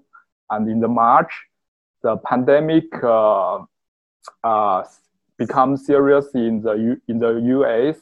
and 0.50 0.70
in 0.70 0.80
the 0.80 0.88
March, 0.88 1.32
the 2.04 2.18
pandemic 2.18 2.86
uh, 3.04 3.60
uh, 4.44 4.84
become 5.38 5.78
serious 5.78 6.26
in 6.34 6.62
the 6.62 6.74
U, 6.74 7.02
in 7.08 7.20
the 7.20 7.34
US, 7.58 7.98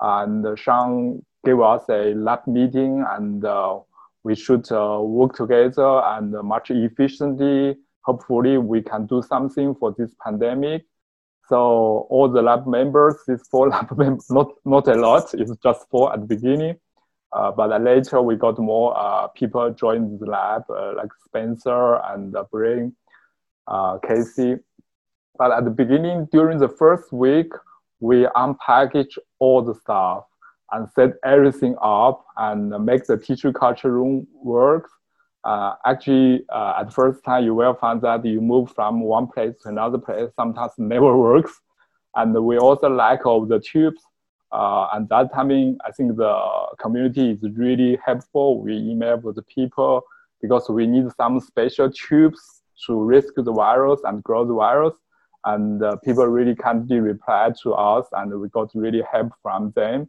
and 0.00 0.58
Sean 0.58 1.24
gave 1.44 1.60
us 1.60 1.82
a 1.88 2.14
lab 2.14 2.46
meeting, 2.46 3.04
and 3.10 3.44
uh, 3.44 3.78
we 4.22 4.34
should 4.34 4.70
uh, 4.70 5.00
work 5.00 5.34
together 5.34 6.00
and 6.14 6.32
much 6.44 6.70
efficiently. 6.70 7.76
Hopefully, 8.02 8.58
we 8.58 8.82
can 8.82 9.06
do 9.06 9.22
something 9.22 9.74
for 9.74 9.94
this 9.98 10.14
pandemic. 10.24 10.84
So 11.50 12.06
all 12.10 12.28
the 12.28 12.42
lab 12.42 12.68
members, 12.68 13.16
these 13.26 13.46
four 13.48 13.68
lab 13.74 13.96
members, 13.98 14.30
not 14.30 14.52
not 14.64 14.86
a 14.86 14.94
lot, 14.94 15.34
it's 15.34 15.50
just 15.62 15.88
four 15.90 16.12
at 16.12 16.20
the 16.20 16.26
beginning. 16.26 16.76
Uh, 17.32 17.50
but 17.50 17.82
later 17.82 18.22
we 18.22 18.36
got 18.36 18.58
more 18.58 18.96
uh, 18.96 19.26
people 19.28 19.70
join 19.70 20.18
the 20.18 20.26
lab, 20.26 20.62
uh, 20.70 20.94
like 20.96 21.10
Spencer 21.24 21.96
and 22.06 22.34
uh, 22.36 22.44
Brain, 22.52 22.94
uh, 23.66 23.98
Casey. 23.98 24.56
But 25.38 25.52
at 25.52 25.64
the 25.64 25.70
beginning, 25.70 26.28
during 26.30 26.58
the 26.58 26.68
first 26.68 27.12
week, 27.12 27.52
we 27.98 28.26
unpackage 28.36 29.18
all 29.40 29.62
the 29.62 29.74
stuff 29.74 30.24
and 30.72 30.88
set 30.94 31.14
everything 31.24 31.74
up 31.82 32.24
and 32.36 32.70
make 32.84 33.06
the 33.06 33.16
tissue 33.16 33.52
culture 33.52 33.92
room 33.92 34.26
work. 34.32 34.88
Uh, 35.44 35.74
actually, 35.86 36.44
uh, 36.50 36.74
at 36.80 36.92
first 36.92 37.24
time, 37.24 37.44
you 37.44 37.54
will 37.54 37.74
find 37.74 38.02
that 38.02 38.24
you 38.24 38.40
move 38.40 38.72
from 38.74 39.00
one 39.00 39.26
place 39.26 39.54
to 39.62 39.68
another 39.68 39.98
place 39.98 40.30
sometimes 40.36 40.72
never 40.78 41.16
works. 41.16 41.60
And 42.16 42.34
we 42.44 42.58
also 42.58 42.88
lack 42.88 43.20
of 43.24 43.48
the 43.48 43.60
tubes. 43.60 44.02
Uh, 44.52 44.88
and 44.92 45.08
that 45.08 45.32
timing, 45.32 45.78
I 45.86 45.92
think 45.92 46.16
the 46.16 46.66
community 46.80 47.30
is 47.30 47.38
really 47.56 47.98
helpful. 48.04 48.60
We 48.60 48.76
email 48.76 49.18
with 49.18 49.36
the 49.36 49.42
people 49.42 50.02
because 50.42 50.68
we 50.68 50.86
need 50.86 51.06
some 51.16 51.38
special 51.40 51.90
tubes 51.90 52.62
to 52.86 53.00
rescue 53.02 53.42
the 53.44 53.52
virus 53.52 54.00
and 54.04 54.22
grow 54.24 54.44
the 54.44 54.54
virus. 54.54 54.94
And 55.44 55.82
uh, 55.82 55.96
people 56.04 56.26
really 56.26 56.54
kindly 56.54 57.00
replied 57.00 57.54
to 57.62 57.72
us, 57.72 58.06
and 58.12 58.38
we 58.40 58.48
got 58.48 58.70
really 58.74 59.02
help 59.10 59.32
from 59.42 59.72
them. 59.76 60.08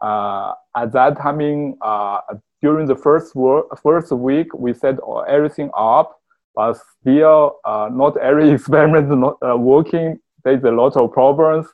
Uh, 0.00 0.54
at 0.76 0.92
that 0.92 1.18
timing, 1.18 1.76
uh, 1.80 2.20
during 2.62 2.86
the 2.86 2.96
first 2.96 3.34
first 3.82 4.12
week, 4.12 4.52
we 4.54 4.74
set 4.74 4.96
everything 5.28 5.70
up, 5.76 6.20
but 6.54 6.76
still 7.00 7.58
uh, 7.64 7.88
not 7.92 8.16
every 8.18 8.50
experiment 8.56 9.08
not 9.10 9.60
working. 9.60 10.18
There's 10.44 10.62
a 10.64 10.70
lot 10.70 10.96
of 10.96 11.12
problems, 11.12 11.66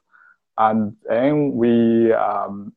and 0.59 0.97
then 1.09 1.52
we 1.52 2.12
um, 2.12 2.73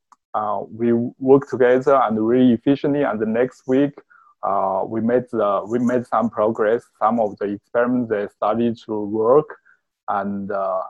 we 0.71 0.93
work 0.93 1.49
together 1.49 1.95
and 1.95 2.25
really 2.25 2.53
efficiently. 2.53 3.03
And 3.03 3.19
the 3.19 3.25
next 3.25 3.67
week, 3.67 3.93
uh, 4.43 4.83
we 4.85 5.01
made 5.01 5.23
the, 5.31 5.63
we 5.67 5.79
made 5.79 6.05
some 6.05 6.29
progress. 6.29 6.83
Some 6.99 7.19
of 7.19 7.37
the 7.37 7.45
experiments 7.45 8.09
they 8.09 8.27
started 8.35 8.77
to 8.85 9.01
work, 9.05 9.57
and 10.07 10.51
uh, 10.51 10.83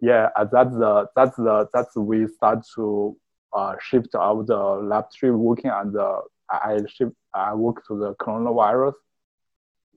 yeah, 0.00 0.28
that's 0.52 0.74
the 0.74 1.06
that's 1.14 1.36
the 1.36 1.68
that's 1.72 1.96
we 1.96 2.26
start 2.26 2.66
to 2.74 3.16
uh, 3.54 3.76
shift 3.80 4.14
of 4.14 4.46
the 4.46 4.56
laboratory 4.56 5.32
working 5.32 5.70
on 5.70 5.92
the 5.92 6.20
I 6.50 6.78
shift 6.88 7.12
I 7.32 7.54
work 7.54 7.86
to 7.88 7.98
the 7.98 8.14
coronavirus. 8.14 8.94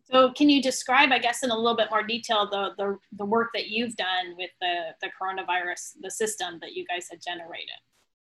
So 0.10 0.32
can 0.32 0.50
you 0.50 0.62
describe, 0.62 1.12
I 1.12 1.20
guess, 1.20 1.44
in 1.44 1.52
a 1.52 1.56
little 1.56 1.76
bit 1.76 1.90
more 1.92 2.04
detail, 2.04 2.50
the 2.50 2.74
the, 2.78 2.98
the 3.18 3.26
work 3.26 3.50
that 3.54 3.68
you've 3.68 3.96
done 3.96 4.36
with 4.38 4.52
the, 4.62 4.96
the 5.02 5.10
coronavirus, 5.20 5.96
the 6.02 6.12
system 6.12 6.60
that 6.62 6.74
you 6.74 6.86
guys 6.86 7.08
had 7.10 7.20
generated? 7.22 7.80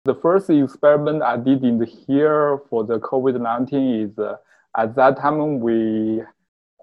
The 0.05 0.15
first 0.15 0.49
experiment 0.49 1.21
I 1.21 1.37
did 1.37 1.63
in 1.63 1.77
the 1.77 1.85
here 1.85 2.61
for 2.69 2.83
the 2.83 2.99
COVID-19 2.99 4.11
is 4.11 4.17
uh, 4.17 4.37
at 4.77 4.95
that 4.95 5.17
time 5.17 5.59
we 5.59 6.23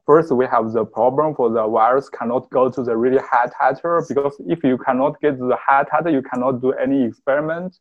first 0.05 0.31
we 0.31 0.47
have 0.47 0.73
the 0.73 0.85
problem 0.85 1.35
for 1.35 1.50
the 1.50 1.66
virus 1.66 2.09
cannot 2.09 2.49
go 2.50 2.71
to 2.71 2.83
the 2.83 2.97
really 2.97 3.19
high 3.19 3.49
titer 3.49 4.07
because 4.07 4.37
if 4.47 4.62
you 4.62 4.78
cannot 4.78 5.21
get 5.21 5.38
the 5.38 5.57
high 5.61 5.85
titer, 5.85 6.12
you 6.12 6.23
cannot 6.23 6.61
do 6.61 6.73
any 6.73 7.02
experiment 7.05 7.78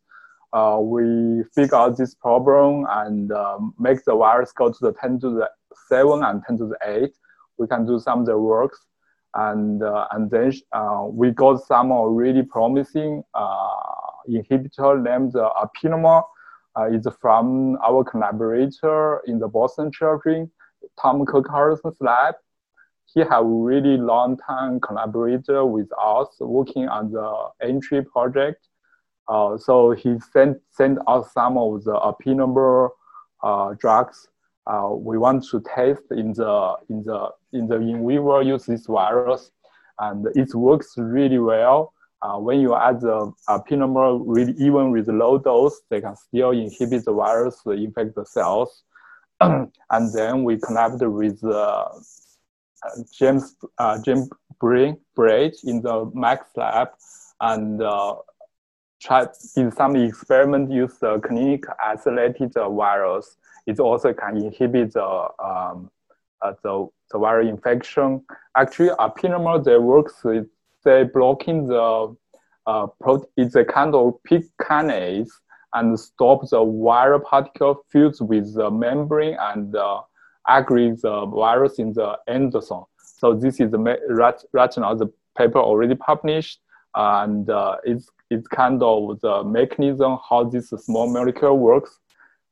uh, 0.52 0.78
we 0.80 1.42
figure 1.54 1.76
out 1.76 1.96
this 1.96 2.14
problem 2.14 2.86
and 2.88 3.32
um, 3.32 3.74
make 3.78 4.04
the 4.04 4.14
virus 4.14 4.52
go 4.52 4.70
to 4.70 4.78
the 4.80 4.92
10 4.92 5.20
to 5.20 5.30
the 5.30 5.50
7 5.88 6.22
and 6.22 6.42
10 6.46 6.58
to 6.58 6.66
the 6.66 6.78
8. 6.84 7.10
We 7.58 7.66
can 7.66 7.86
do 7.86 7.98
some 7.98 8.20
of 8.20 8.26
the 8.26 8.38
works. 8.38 8.80
And, 9.34 9.82
uh, 9.82 10.06
and 10.12 10.30
then 10.30 10.52
uh, 10.72 11.06
we 11.10 11.30
got 11.30 11.66
some 11.66 11.92
really 11.92 12.42
promising 12.42 13.22
uh, 13.34 13.66
inhibitor 14.28 15.02
named 15.02 15.36
uh, 15.36 15.50
apinomor. 15.62 16.22
It's 16.78 17.06
from 17.20 17.76
our 17.86 18.04
collaborator 18.04 19.20
in 19.26 19.38
the 19.38 19.48
Boston 19.48 19.90
Children, 19.90 20.50
Tom 21.00 21.24
Kirkhausen's 21.24 21.96
lab. 22.00 22.34
He 23.12 23.20
have 23.20 23.44
really 23.46 23.96
long 23.96 24.36
time 24.36 24.80
collaborator 24.80 25.64
with 25.64 25.88
us 25.98 26.28
working 26.38 26.88
on 26.88 27.12
the 27.12 27.48
entry 27.62 28.02
project 28.04 28.68
uh, 29.28 29.56
so 29.58 29.90
he 29.90 30.18
sent 30.32 30.58
sent 30.70 30.98
us 31.06 31.32
some 31.32 31.58
of 31.58 31.84
the 31.84 31.94
apinomor 31.94 32.90
uh, 33.42 33.74
drugs. 33.78 34.28
Uh, 34.66 34.90
we 34.92 35.18
want 35.18 35.44
to 35.50 35.60
test 35.60 36.02
in 36.10 36.32
the 36.32 36.74
in 36.88 37.02
the 37.04 37.28
in 37.52 37.66
the 37.66 37.76
in 37.76 38.06
vivo 38.06 38.40
use 38.40 38.66
this 38.66 38.86
virus, 38.86 39.50
and 40.00 40.26
it 40.36 40.54
works 40.54 40.94
really 40.96 41.38
well. 41.38 41.92
Uh, 42.22 42.38
when 42.38 42.60
you 42.60 42.74
add 42.74 43.00
the 43.00 43.32
apinomor, 43.48 44.20
really 44.24 44.54
even 44.58 44.90
with 44.90 45.06
low 45.08 45.38
dose, 45.38 45.80
they 45.90 46.00
can 46.00 46.16
still 46.16 46.50
inhibit 46.50 47.04
the 47.04 47.12
virus 47.12 47.60
infect 47.66 48.14
the 48.14 48.24
cells. 48.24 48.84
and 49.40 50.14
then 50.14 50.44
we 50.44 50.58
connect 50.58 51.02
with 51.02 51.44
uh, 51.44 51.88
James 53.12 53.56
uh, 53.78 54.00
James 54.02 54.30
Braid 54.58 55.54
in 55.64 55.82
the 55.82 56.10
Max 56.14 56.48
lab, 56.56 56.88
and 57.40 57.82
try 59.00 59.26
in 59.56 59.70
some 59.70 59.96
experiment 59.96 60.70
use 60.70 60.98
the 60.98 61.18
clinic 61.20 61.64
isolated 61.82 62.52
virus. 62.54 63.36
It 63.66 63.80
also 63.80 64.12
can 64.12 64.36
inhibit 64.36 64.92
the 64.94 65.04
um, 65.04 65.90
uh, 66.42 66.52
the 66.62 66.88
the 67.10 67.18
viral 67.18 67.48
infection. 67.48 68.24
Actually, 68.56 68.90
apitemer 68.90 69.62
they 69.62 69.78
works 69.78 70.24
with 70.24 70.46
they 70.84 71.04
blocking 71.04 71.66
the 71.66 72.16
uh, 72.66 72.86
it's 73.36 73.54
a 73.54 73.64
kind 73.64 73.94
of 73.94 74.22
PIC 74.24 74.44
kinase 74.60 75.30
and 75.74 75.98
stop 75.98 76.40
the 76.50 76.58
viral 76.58 77.22
particle 77.22 77.84
fused 77.90 78.20
with 78.20 78.54
the 78.54 78.70
membrane 78.70 79.36
and 79.38 79.76
uh, 79.76 80.00
aggregate 80.48 81.02
the 81.02 81.26
virus 81.26 81.78
in 81.78 81.92
the 81.92 82.16
endosome. 82.28 82.86
So 82.98 83.34
this 83.34 83.60
is 83.60 83.70
the 83.70 84.38
rationale. 84.52 84.96
The 84.96 85.12
paper 85.36 85.58
already 85.58 85.94
published, 85.94 86.60
and 86.94 87.48
uh, 87.50 87.76
it's 87.84 88.10
it's 88.30 88.48
kind 88.48 88.82
of 88.82 89.20
the 89.20 89.44
mechanism 89.44 90.18
how 90.28 90.44
this 90.44 90.70
small 90.70 91.08
molecule 91.08 91.58
works. 91.58 91.98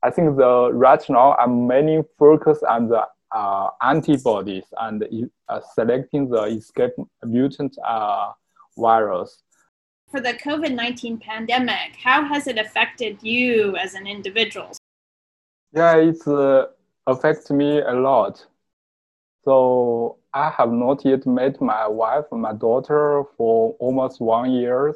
I 0.02 0.10
think 0.10 0.36
the 0.36 0.70
right 0.72 0.72
rationale 0.72 1.36
and 1.40 1.66
mainly 1.66 2.02
focus 2.18 2.62
on 2.68 2.88
the 2.88 3.06
uh, 3.32 3.70
antibodies 3.82 4.64
and 4.78 5.28
uh, 5.48 5.60
selecting 5.74 6.28
the 6.28 6.44
escape 6.44 6.92
mutant 7.24 7.76
uh, 7.86 8.32
virus. 8.76 9.42
For 10.10 10.20
the 10.20 10.34
COVID 10.34 10.74
19 10.74 11.18
pandemic, 11.18 11.96
how 12.02 12.24
has 12.24 12.46
it 12.46 12.58
affected 12.58 13.22
you 13.22 13.76
as 13.76 13.94
an 13.94 14.06
individual? 14.06 14.72
Yeah, 15.72 15.96
it's 15.96 16.28
uh, 16.28 16.66
affects 17.06 17.50
me 17.50 17.80
a 17.80 17.92
lot. 17.92 18.46
So 19.44 20.18
I 20.32 20.50
have 20.50 20.70
not 20.70 21.04
yet 21.04 21.26
met 21.26 21.60
my 21.60 21.88
wife 21.88 22.24
and 22.30 22.42
my 22.42 22.52
daughter 22.52 23.24
for 23.36 23.74
almost 23.80 24.20
one 24.20 24.52
year 24.52 24.94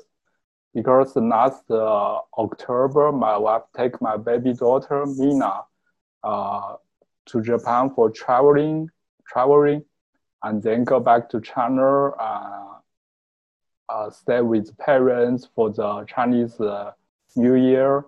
because 0.74 1.16
last 1.16 1.64
uh, 1.70 2.18
October, 2.36 3.12
my 3.12 3.36
wife 3.36 3.62
take 3.76 4.00
my 4.00 4.16
baby 4.16 4.52
daughter, 4.52 5.06
Mina, 5.06 5.62
uh, 6.22 6.74
to 7.26 7.42
Japan 7.42 7.90
for 7.94 8.10
traveling, 8.10 8.90
traveling, 9.26 9.84
and 10.42 10.62
then 10.62 10.84
go 10.84 11.00
back 11.00 11.28
to 11.30 11.40
China, 11.40 12.08
uh, 12.10 12.74
uh, 13.88 14.10
stay 14.10 14.40
with 14.40 14.76
parents 14.78 15.48
for 15.54 15.70
the 15.70 16.04
Chinese 16.06 16.60
uh, 16.60 16.92
New 17.36 17.54
Year. 17.54 18.04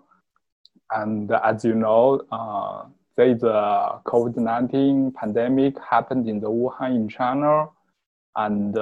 And 0.90 1.30
as 1.32 1.64
you 1.64 1.74
know, 1.74 2.22
uh, 2.30 2.84
there 3.16 3.28
is 3.28 3.42
a 3.42 4.00
COVID-19 4.04 5.14
pandemic 5.14 5.76
happened 5.78 6.28
in 6.28 6.40
the 6.40 6.50
Wuhan 6.50 6.94
in 6.96 7.08
China, 7.08 7.68
and 8.36 8.76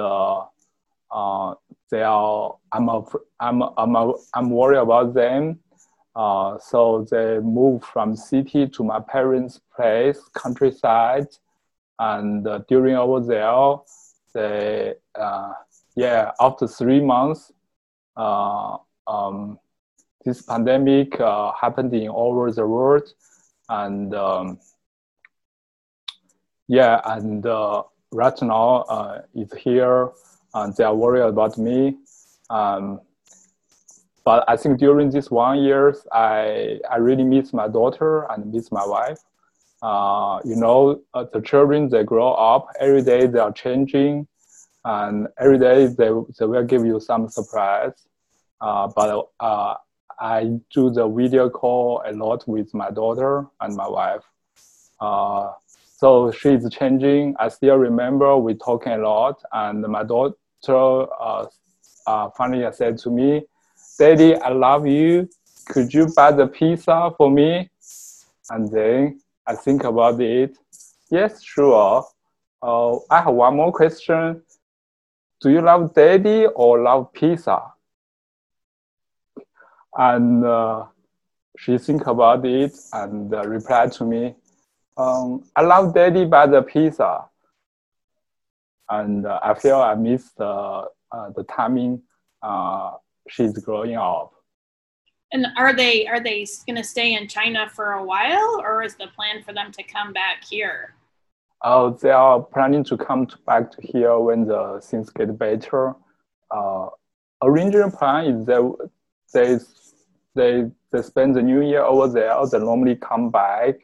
uh, 1.11 1.55
they 1.91 2.03
are, 2.03 2.55
I'm, 2.71 2.89
a, 2.89 3.03
I'm, 3.39 3.63
I'm, 3.77 3.95
a, 3.95 4.13
I'm 4.33 4.49
worried 4.49 4.79
about 4.79 5.13
them. 5.13 5.59
Uh, 6.15 6.57
so 6.59 7.07
they 7.09 7.39
moved 7.39 7.85
from 7.85 8.15
city 8.15 8.67
to 8.67 8.83
my 8.83 8.99
parents' 8.99 9.61
place, 9.75 10.19
countryside, 10.33 11.27
and 11.99 12.47
uh, 12.47 12.59
during 12.67 12.95
over 12.95 13.25
there, 13.25 13.75
they, 14.33 14.93
uh, 15.15 15.53
yeah, 15.95 16.31
after 16.39 16.67
three 16.67 16.99
months, 16.99 17.51
uh, 18.17 18.77
um, 19.07 19.59
this 20.25 20.41
pandemic 20.41 21.19
uh, 21.19 21.51
happened 21.59 21.93
in 21.93 22.09
all 22.09 22.33
over 22.33 22.51
the 22.51 22.65
world, 22.65 23.07
and 23.69 24.13
um, 24.13 24.59
yeah, 26.67 27.01
and 27.05 27.45
uh, 27.45 27.83
right 28.11 28.41
now 28.41 28.85
uh, 28.89 29.21
it's 29.33 29.55
here 29.55 30.11
and 30.53 30.75
they 30.75 30.83
are 30.83 30.95
worried 30.95 31.21
about 31.23 31.57
me. 31.57 31.97
Um, 32.49 33.01
but 34.25 34.43
I 34.47 34.57
think 34.57 34.79
during 34.79 35.09
this 35.09 35.31
one 35.31 35.59
years, 35.59 36.05
I, 36.11 36.79
I 36.89 36.97
really 36.97 37.23
miss 37.23 37.53
my 37.53 37.67
daughter 37.67 38.27
and 38.31 38.51
miss 38.51 38.71
my 38.71 38.85
wife. 38.85 39.19
Uh, 39.81 40.39
you 40.43 40.55
know, 40.55 41.01
uh, 41.13 41.25
the 41.31 41.41
children, 41.41 41.89
they 41.89 42.03
grow 42.03 42.33
up 42.33 42.67
every 42.79 43.01
day, 43.01 43.27
they 43.27 43.39
are 43.39 43.51
changing 43.51 44.27
and 44.85 45.27
every 45.39 45.57
day 45.57 45.87
they, 45.87 46.09
they 46.37 46.45
will 46.45 46.63
give 46.63 46.85
you 46.85 46.99
some 46.99 47.29
surprise. 47.29 47.93
Uh, 48.61 48.87
but 48.95 49.29
uh, 49.39 49.75
I 50.19 50.59
do 50.73 50.89
the 50.89 51.07
video 51.07 51.49
call 51.49 52.03
a 52.05 52.11
lot 52.11 52.47
with 52.47 52.73
my 52.73 52.91
daughter 52.91 53.45
and 53.61 53.75
my 53.75 53.87
wife. 53.87 54.23
So 55.99 56.31
she's 56.31 56.65
changing. 56.69 57.35
I 57.39 57.49
still 57.49 57.75
remember 57.75 58.37
we 58.37 58.53
talking 58.53 58.93
a 58.93 58.97
lot, 58.99 59.43
and 59.51 59.81
my 59.81 60.03
daughter 60.05 60.33
uh, 60.69 61.45
uh, 62.07 62.29
finally 62.37 62.65
said 62.71 62.97
to 62.99 63.09
me, 63.09 63.43
"Daddy, 63.97 64.33
I 64.37 64.47
love 64.47 64.87
you. 64.87 65.27
Could 65.65 65.93
you 65.93 66.07
buy 66.15 66.31
the 66.31 66.47
pizza 66.47 67.11
for 67.17 67.29
me?" 67.29 67.69
And 68.49 68.71
then 68.71 69.19
I 69.45 69.55
think 69.55 69.83
about 69.83 70.21
it. 70.21 70.57
Yes, 71.11 71.43
sure. 71.43 72.05
Uh, 72.61 72.95
I 73.09 73.21
have 73.23 73.33
one 73.33 73.57
more 73.57 73.73
question. 73.73 74.41
Do 75.41 75.49
you 75.49 75.59
love 75.59 75.93
daddy 75.93 76.45
or 76.45 76.81
love 76.81 77.11
pizza? 77.11 77.59
And 79.97 80.45
uh, 80.45 80.85
she 81.57 81.77
think 81.77 82.07
about 82.07 82.45
it 82.45 82.71
and 82.93 83.33
uh, 83.33 83.43
replied 83.43 83.91
to 83.99 84.05
me, 84.05 84.35
um, 84.99 85.45
I 85.55 85.61
love 85.61 85.93
Daddy 85.93 86.25
by 86.25 86.45
the 86.45 86.61
pizza. 86.61 87.25
And 88.89 89.25
uh, 89.25 89.39
I 89.41 89.53
feel 89.53 89.79
I 89.79 89.95
miss 89.95 90.31
the, 90.31 90.45
uh, 91.11 91.29
the 91.35 91.43
timing 91.43 92.01
uh, 92.41 92.91
she's 93.29 93.57
growing 93.59 93.95
up. 93.95 94.33
And 95.31 95.45
are 95.57 95.73
they 95.73 96.07
are 96.07 96.19
they 96.19 96.47
going 96.65 96.75
to 96.77 96.83
stay 96.83 97.13
in 97.13 97.27
China 97.27 97.69
for 97.69 97.93
a 97.93 98.03
while, 98.03 98.59
or 98.63 98.81
is 98.81 98.95
the 98.95 99.07
plan 99.15 99.43
for 99.43 99.53
them 99.53 99.71
to 99.73 99.83
come 99.83 100.11
back 100.11 100.43
here? 100.43 100.95
Oh, 101.61 101.91
they 101.91 102.09
are 102.09 102.41
planning 102.41 102.83
to 102.85 102.97
come 102.97 103.27
to 103.27 103.37
back 103.45 103.71
to 103.73 103.81
here 103.81 104.17
when 104.17 104.45
the 104.45 104.81
things 104.83 105.11
get 105.11 105.37
better. 105.37 105.93
Uh, 106.49 106.87
original 107.43 107.91
plan 107.91 108.25
is 108.25 108.45
that 108.47 108.89
they 109.31 109.59
they 110.33 110.71
they 110.91 111.01
spend 111.03 111.35
the 111.35 111.43
new 111.43 111.61
year 111.61 111.83
over 111.83 112.07
there. 112.07 112.33
They 112.47 112.57
normally 112.57 112.95
come 112.95 113.29
back 113.29 113.75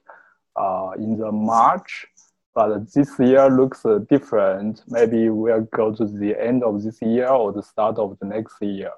uh, 0.56 0.91
in 0.98 1.18
the 1.18 1.32
March, 1.32 2.06
but 2.54 2.91
this 2.94 3.20
year 3.20 3.50
looks 3.50 3.86
uh, 3.86 4.00
different. 4.10 4.84
Maybe 4.88 5.30
we'll 5.30 5.68
go 5.76 5.94
to 5.94 6.06
the 6.06 6.36
end 6.39 6.63
of 6.63 6.84
this 6.84 7.02
year 7.02 7.28
or 7.28 7.52
the 7.52 7.63
start 7.63 7.98
of 7.98 8.18
the 8.20 8.26
next 8.26 8.62
year. 8.62 8.91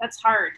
That's 0.00 0.20
hard. 0.20 0.52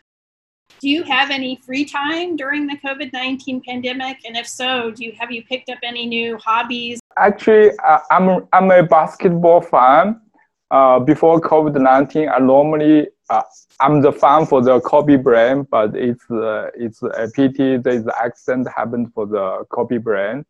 Do 0.81 0.89
you 0.89 1.05
have 1.05 1.31
any 1.31 1.61
free 1.65 1.85
time 1.85 2.37
during 2.37 2.67
the 2.67 2.77
COVID 2.85 3.12
nineteen 3.12 3.62
pandemic? 3.62 4.19
And 4.27 4.37
if 4.37 4.49
so, 4.49 4.91
do 4.91 5.05
you 5.05 5.12
have 5.19 5.31
you 5.31 5.45
picked 5.45 5.71
up 5.71 5.79
any 5.83 6.07
new 6.07 6.37
hobbies? 6.39 6.99
Actually, 7.17 7.71
uh, 7.85 8.01
I'm 8.11 8.47
I'm 8.53 8.71
a 8.71 8.83
basketball 8.83 9.61
fan. 9.61 10.21
Uh, 10.68 10.98
before 10.98 11.40
COVID 11.40 11.81
nineteen, 11.81 12.29
I 12.29 12.38
normally 12.38 13.09
uh, 13.31 13.42
I'm 13.79 14.00
the 14.00 14.12
fan 14.12 14.46
for 14.46 14.62
the 14.62 14.81
Kobe 14.81 15.16
brand, 15.16 15.70
but 15.70 15.94
it's 15.94 16.29
uh, 16.31 16.70
it's 16.74 17.02
a 17.02 17.29
pity 17.33 17.76
there's 17.76 18.02
an 18.02 18.12
accident 18.20 18.68
happened 18.74 19.12
for 19.14 19.26
the 19.26 19.64
Kobe 19.70 19.98
brand. 19.98 20.44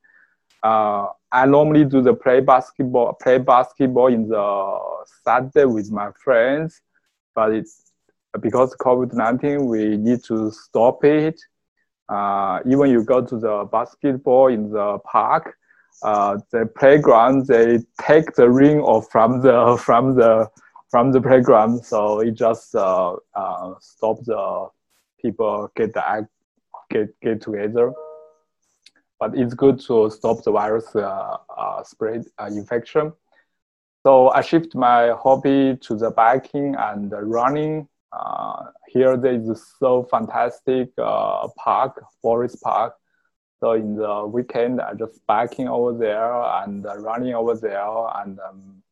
Uh, 0.62 1.09
I 1.31 1.44
normally 1.44 1.85
do 1.85 2.00
the 2.00 2.14
play 2.14 2.40
basketball 2.40 3.12
play 3.20 3.38
basketball 3.38 4.07
in 4.07 4.29
the 4.29 4.79
Saturday 5.22 5.66
with 5.66 5.90
my 5.90 6.11
friends, 6.24 6.81
but 7.35 7.52
it's 7.52 7.92
because 8.40 8.74
COVID 8.76 9.12
nineteen 9.12 9.66
we 9.66 9.98
need 9.98 10.24
to 10.24 10.50
stop 10.50 11.05
it. 11.05 11.38
Uh, 12.09 12.61
even 12.66 12.88
you 12.88 13.05
go 13.05 13.20
to 13.20 13.38
the 13.38 13.68
basketball 13.70 14.46
in 14.46 14.70
the 14.70 14.98
park, 15.05 15.59
uh, 16.02 16.38
the 16.52 16.66
playground 16.78 17.46
they 17.46 17.78
take 18.00 18.35
the 18.35 18.48
ring 18.48 18.80
off 18.80 19.09
from 19.11 19.40
the 19.40 19.76
from 19.85 20.14
the 20.14 20.48
from 20.90 21.12
the 21.12 21.20
playground. 21.20 21.85
So 21.85 22.20
it 22.20 22.32
just 22.32 22.74
uh, 22.74 23.16
uh, 23.35 23.74
stop 23.80 24.18
the 24.24 24.68
people 25.20 25.70
get 25.76 25.94
the 25.94 26.28
get 26.90 27.20
get 27.20 27.40
together. 27.40 27.92
But 29.18 29.37
it's 29.37 29.54
good 29.54 29.80
to 29.87 30.11
stop 30.11 30.42
the 30.44 30.52
virus 30.52 30.94
uh, 30.94 31.37
uh 31.56 31.82
spread 31.82 32.26
uh, 32.38 32.46
infection. 32.46 33.12
So 34.04 34.28
I 34.28 34.40
shift 34.42 34.74
my 34.74 35.14
hobby 35.20 35.76
to 35.80 35.96
the 35.96 36.11
biking 36.11 36.76
and 36.76 37.12
running. 37.12 37.88
Here 38.88 39.16
there 39.16 39.35
is 39.35 39.74
so 39.80 40.04
fantastic 40.04 40.94
park, 40.96 42.04
forest 42.22 42.62
park. 42.62 42.94
So 43.61 43.73
in 43.73 43.97
the 43.97 44.27
weekend, 44.27 44.81
I 44.81 44.95
just 44.95 45.27
biking 45.27 45.69
over 45.69 45.97
there 45.97 46.33
and 46.62 46.85
running 46.99 47.35
over 47.35 47.55
there 47.55 47.88
and 48.16 48.38
um, 48.40 48.83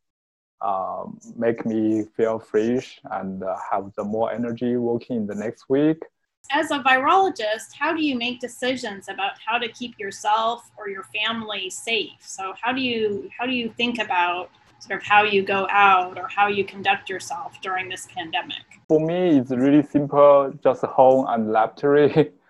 um, 0.62 1.18
make 1.36 1.66
me 1.66 2.04
feel 2.16 2.38
fresh 2.38 3.00
and 3.10 3.42
uh, 3.42 3.56
have 3.70 3.92
the 3.96 4.04
more 4.04 4.32
energy 4.32 4.76
working 4.76 5.16
in 5.16 5.26
the 5.26 5.34
next 5.34 5.68
week. 5.68 6.02
As 6.50 6.70
a 6.70 6.78
virologist, 6.78 7.74
how 7.78 7.94
do 7.94 8.02
you 8.02 8.16
make 8.16 8.40
decisions 8.40 9.08
about 9.08 9.32
how 9.44 9.58
to 9.58 9.68
keep 9.68 9.98
yourself 9.98 10.70
or 10.76 10.88
your 10.88 11.04
family 11.04 11.68
safe? 11.70 12.20
So 12.20 12.54
how 12.60 12.72
do 12.72 12.80
you 12.80 13.30
how 13.38 13.46
do 13.46 13.52
you 13.52 13.72
think 13.76 13.98
about 13.98 14.50
sort 14.78 15.00
of 15.00 15.06
how 15.06 15.24
you 15.24 15.42
go 15.42 15.66
out 15.70 16.18
or 16.18 16.28
how 16.28 16.48
you 16.48 16.64
conduct 16.64 17.08
yourself 17.08 17.60
during 17.62 17.88
this 17.88 18.08
pandemic? 18.14 18.64
For 18.88 19.00
me, 19.00 19.38
it's 19.38 19.50
really 19.50 19.82
simple, 19.82 20.52
just 20.62 20.82
home 20.82 21.26
and 21.28 21.50
laboratory. 21.50 22.32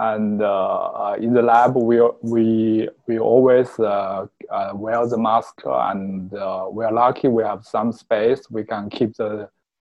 And 0.00 0.40
uh, 0.40 1.16
in 1.20 1.34
the 1.34 1.42
lab, 1.42 1.76
we 1.76 2.00
we 2.22 2.88
we 3.06 3.18
always 3.18 3.78
uh, 3.78 4.26
uh, 4.50 4.72
wear 4.74 5.06
the 5.06 5.18
mask, 5.18 5.60
and 5.66 6.32
uh, 6.32 6.68
we 6.72 6.86
are 6.86 6.92
lucky 6.92 7.28
we 7.28 7.42
have 7.42 7.66
some 7.66 7.92
space. 7.92 8.40
We 8.50 8.64
can 8.64 8.88
keep 8.88 9.14
the 9.16 9.50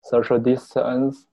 social 0.03 0.39
distance. 0.39 1.25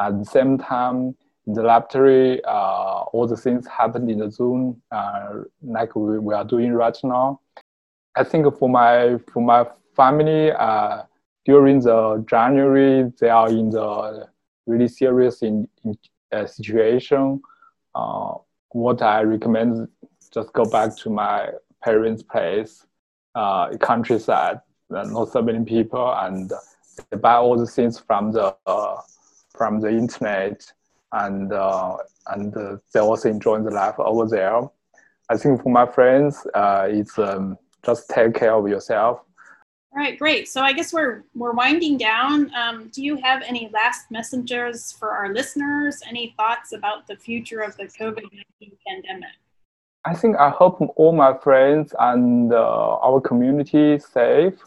At 0.00 0.18
the 0.18 0.24
same 0.24 0.58
time, 0.58 1.14
in 1.46 1.52
the 1.54 1.62
laboratory, 1.62 2.42
uh, 2.42 3.04
all 3.12 3.28
the 3.28 3.36
things 3.36 3.64
happen 3.68 4.10
in 4.10 4.18
the 4.18 4.28
Zoom, 4.28 4.82
uh, 4.90 5.44
like 5.62 5.94
we, 5.94 6.18
we 6.18 6.34
are 6.34 6.44
doing 6.44 6.72
right 6.72 6.98
now. 7.04 7.40
I 8.16 8.24
think 8.24 8.44
for 8.58 8.68
my 8.68 9.18
for 9.32 9.40
my 9.40 9.68
family, 9.94 10.50
during 11.44 11.78
the 11.78 12.24
January, 12.28 13.08
they 13.20 13.28
are 13.28 13.48
in 13.48 13.70
the 13.70 14.26
really 14.66 14.88
serious 14.88 15.42
in, 15.42 15.68
in 15.84 15.96
situation 16.48 17.40
uh, 17.96 18.34
what 18.70 19.00
I 19.02 19.22
recommend 19.22 19.88
just 20.32 20.52
go 20.52 20.64
back 20.66 20.94
to 20.98 21.10
my 21.10 21.50
parents' 21.82 22.22
place, 22.22 22.86
uh, 23.34 23.74
countryside, 23.78 24.60
not 24.90 25.30
so 25.30 25.40
many 25.40 25.64
people, 25.64 26.14
and 26.20 26.52
they 27.10 27.16
buy 27.16 27.36
all 27.36 27.56
the 27.56 27.66
things 27.66 27.98
from 27.98 28.32
the 28.32 28.54
uh, 28.66 29.00
from 29.56 29.80
the 29.80 29.88
internet, 29.88 30.70
and 31.12 31.52
uh, 31.52 31.96
and 32.28 32.56
uh, 32.56 32.76
they 32.92 33.00
also 33.00 33.30
enjoy 33.30 33.60
the 33.62 33.70
life 33.70 33.98
over 33.98 34.26
there. 34.26 34.60
I 35.30 35.36
think 35.36 35.62
for 35.62 35.70
my 35.70 35.86
friends, 35.86 36.46
uh, 36.54 36.86
it's 36.90 37.18
um, 37.18 37.56
just 37.84 38.10
take 38.10 38.34
care 38.34 38.54
of 38.54 38.68
yourself 38.68 39.20
all 39.96 40.02
right, 40.02 40.18
great. 40.18 40.46
So 40.46 40.60
I 40.60 40.74
guess 40.74 40.92
we're 40.92 41.24
we're 41.34 41.52
winding 41.52 41.96
down. 41.96 42.54
Um, 42.54 42.88
do 42.92 43.02
you 43.02 43.16
have 43.16 43.42
any 43.46 43.70
last 43.72 44.10
messengers 44.10 44.92
for 44.92 45.10
our 45.10 45.32
listeners? 45.32 46.02
Any 46.06 46.34
thoughts 46.36 46.74
about 46.74 47.06
the 47.06 47.16
future 47.16 47.60
of 47.60 47.74
the 47.78 47.84
COVID 47.84 48.24
nineteen 48.24 48.76
pandemic? 48.86 49.30
I 50.04 50.12
think 50.12 50.36
I 50.36 50.50
hope 50.50 50.82
all 50.96 51.12
my 51.12 51.32
friends 51.38 51.94
and 51.98 52.52
uh, 52.52 52.98
our 52.98 53.22
community 53.22 53.98
safe. 53.98 54.58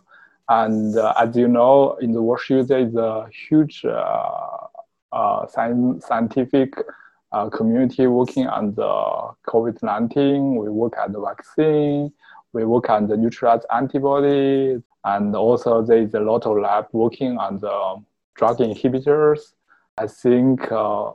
And 0.50 0.98
uh, 0.98 1.14
as 1.16 1.38
you 1.38 1.48
know, 1.48 1.94
in 2.02 2.12
the 2.12 2.24
WashU 2.24 2.68
there 2.68 2.80
is 2.80 2.96
a 2.96 3.28
huge 3.48 3.86
uh, 3.86 4.48
uh 5.12 5.46
scientific 5.46 6.74
uh, 7.32 7.50
community 7.52 8.08
working 8.08 8.48
on 8.48 8.74
the 8.74 9.30
COVID 9.48 9.84
nineteen. 9.84 10.56
We 10.56 10.70
work 10.70 10.98
on 10.98 11.12
the 11.12 11.22
vaccine. 11.22 12.12
We 12.52 12.66
work 12.66 12.90
on 12.90 13.06
the 13.06 13.16
neutralized 13.16 13.68
antibodies 13.72 14.82
and 15.04 15.36
also 15.36 15.82
there 15.82 16.02
is 16.02 16.14
a 16.14 16.20
lot 16.20 16.46
of 16.46 16.58
lab 16.58 16.88
working 16.92 17.38
on 17.38 17.60
the 17.60 18.04
drug 18.36 18.58
inhibitors. 18.58 19.54
I 19.98 20.08
think, 20.08 20.72
uh, 20.72 21.12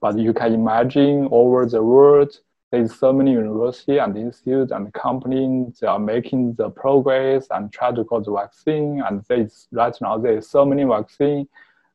but 0.00 0.18
you 0.18 0.32
can 0.32 0.54
imagine 0.54 1.28
over 1.30 1.66
the 1.66 1.82
world, 1.82 2.38
there's 2.70 2.94
so 2.94 3.12
many 3.12 3.32
universities 3.32 3.98
and 4.00 4.16
institutes 4.16 4.72
and 4.72 4.92
companies 4.92 5.78
that 5.80 5.88
are 5.88 5.98
making 5.98 6.54
the 6.54 6.70
progress 6.70 7.46
and 7.50 7.72
try 7.72 7.90
to 7.90 8.04
get 8.04 8.24
the 8.24 8.32
vaccine. 8.32 9.02
And 9.06 9.24
there's, 9.28 9.68
right 9.72 9.96
now 10.00 10.18
there's 10.18 10.48
so 10.48 10.64
many 10.64 10.84
vaccine 10.84 11.48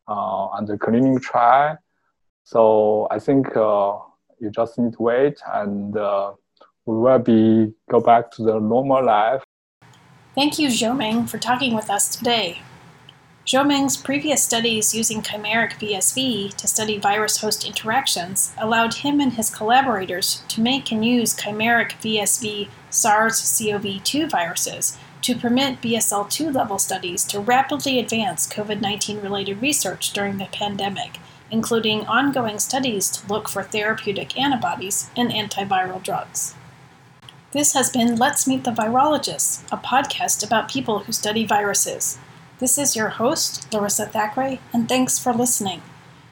uh, 0.07 0.47
on 0.55 0.65
the 0.65 0.77
clinical 0.77 1.19
trial. 1.19 1.77
So 2.43 3.07
I 3.11 3.19
think 3.19 3.55
uh, 3.55 3.99
you 4.39 4.49
just 4.49 4.77
need 4.77 4.93
to 4.93 5.01
wait 5.01 5.39
and 5.53 5.95
uh, 5.95 6.33
we 6.85 6.97
will 6.97 7.19
be 7.19 7.73
go 7.89 8.01
back 8.01 8.31
to 8.31 8.43
the 8.43 8.59
normal 8.59 9.05
life 9.05 9.43
Thank 10.35 10.57
you, 10.57 10.67
Xiaoming, 10.67 11.29
for 11.29 11.37
talking 11.37 11.75
with 11.75 11.91
us 11.91 12.09
today. 12.09 12.63
Xiaoming's 13.45 13.97
previous 13.97 14.41
studies 14.41 14.95
using 14.95 15.21
chimeric 15.21 15.73
VSV 15.73 16.55
to 16.55 16.67
study 16.67 16.97
virus 16.97 17.41
host 17.41 17.67
interactions 17.67 18.51
allowed 18.57 18.95
him 18.95 19.19
and 19.19 19.33
his 19.33 19.51
collaborators 19.51 20.41
to 20.47 20.59
make 20.59 20.91
and 20.91 21.05
use 21.05 21.35
chimeric 21.35 21.91
VSV 22.01 22.69
SARS 22.89 23.59
CoV 23.59 24.03
2 24.03 24.27
viruses 24.27 24.97
to 25.21 25.35
permit 25.35 25.81
BSL 25.81 26.27
2 26.27 26.49
level 26.49 26.79
studies 26.79 27.25
to 27.25 27.39
rapidly 27.39 27.99
advance 27.99 28.47
COVID 28.47 28.81
19 28.81 29.21
related 29.21 29.61
research 29.61 30.13
during 30.13 30.39
the 30.39 30.47
pandemic, 30.51 31.19
including 31.51 32.07
ongoing 32.07 32.57
studies 32.57 33.07
to 33.11 33.27
look 33.27 33.47
for 33.47 33.61
therapeutic 33.61 34.35
antibodies 34.35 35.11
and 35.15 35.29
antiviral 35.29 36.01
drugs. 36.01 36.55
This 37.53 37.73
has 37.73 37.89
been 37.91 38.15
Let's 38.15 38.47
Meet 38.47 38.63
the 38.63 38.71
Virologists, 38.71 39.63
a 39.71 39.77
podcast 39.77 40.43
about 40.43 40.71
people 40.71 40.97
who 40.99 41.11
study 41.11 41.45
viruses. 41.45 42.17
This 42.57 42.79
is 42.79 42.95
your 42.95 43.09
host, 43.09 43.71
Larissa 43.71 44.07
Thackeray, 44.07 44.59
and 44.73 44.89
thanks 44.89 45.19
for 45.19 45.33
listening. 45.33 45.83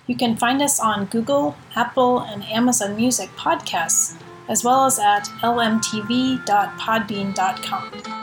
You 0.07 0.15
can 0.15 0.35
find 0.35 0.63
us 0.63 0.79
on 0.79 1.05
Google, 1.05 1.55
Apple, 1.75 2.21
and 2.21 2.43
Amazon 2.45 2.95
Music 2.95 3.29
podcasts, 3.35 4.15
as 4.49 4.63
well 4.63 4.85
as 4.85 4.97
at 4.97 5.25
lmtv.podbean.com. 5.43 8.20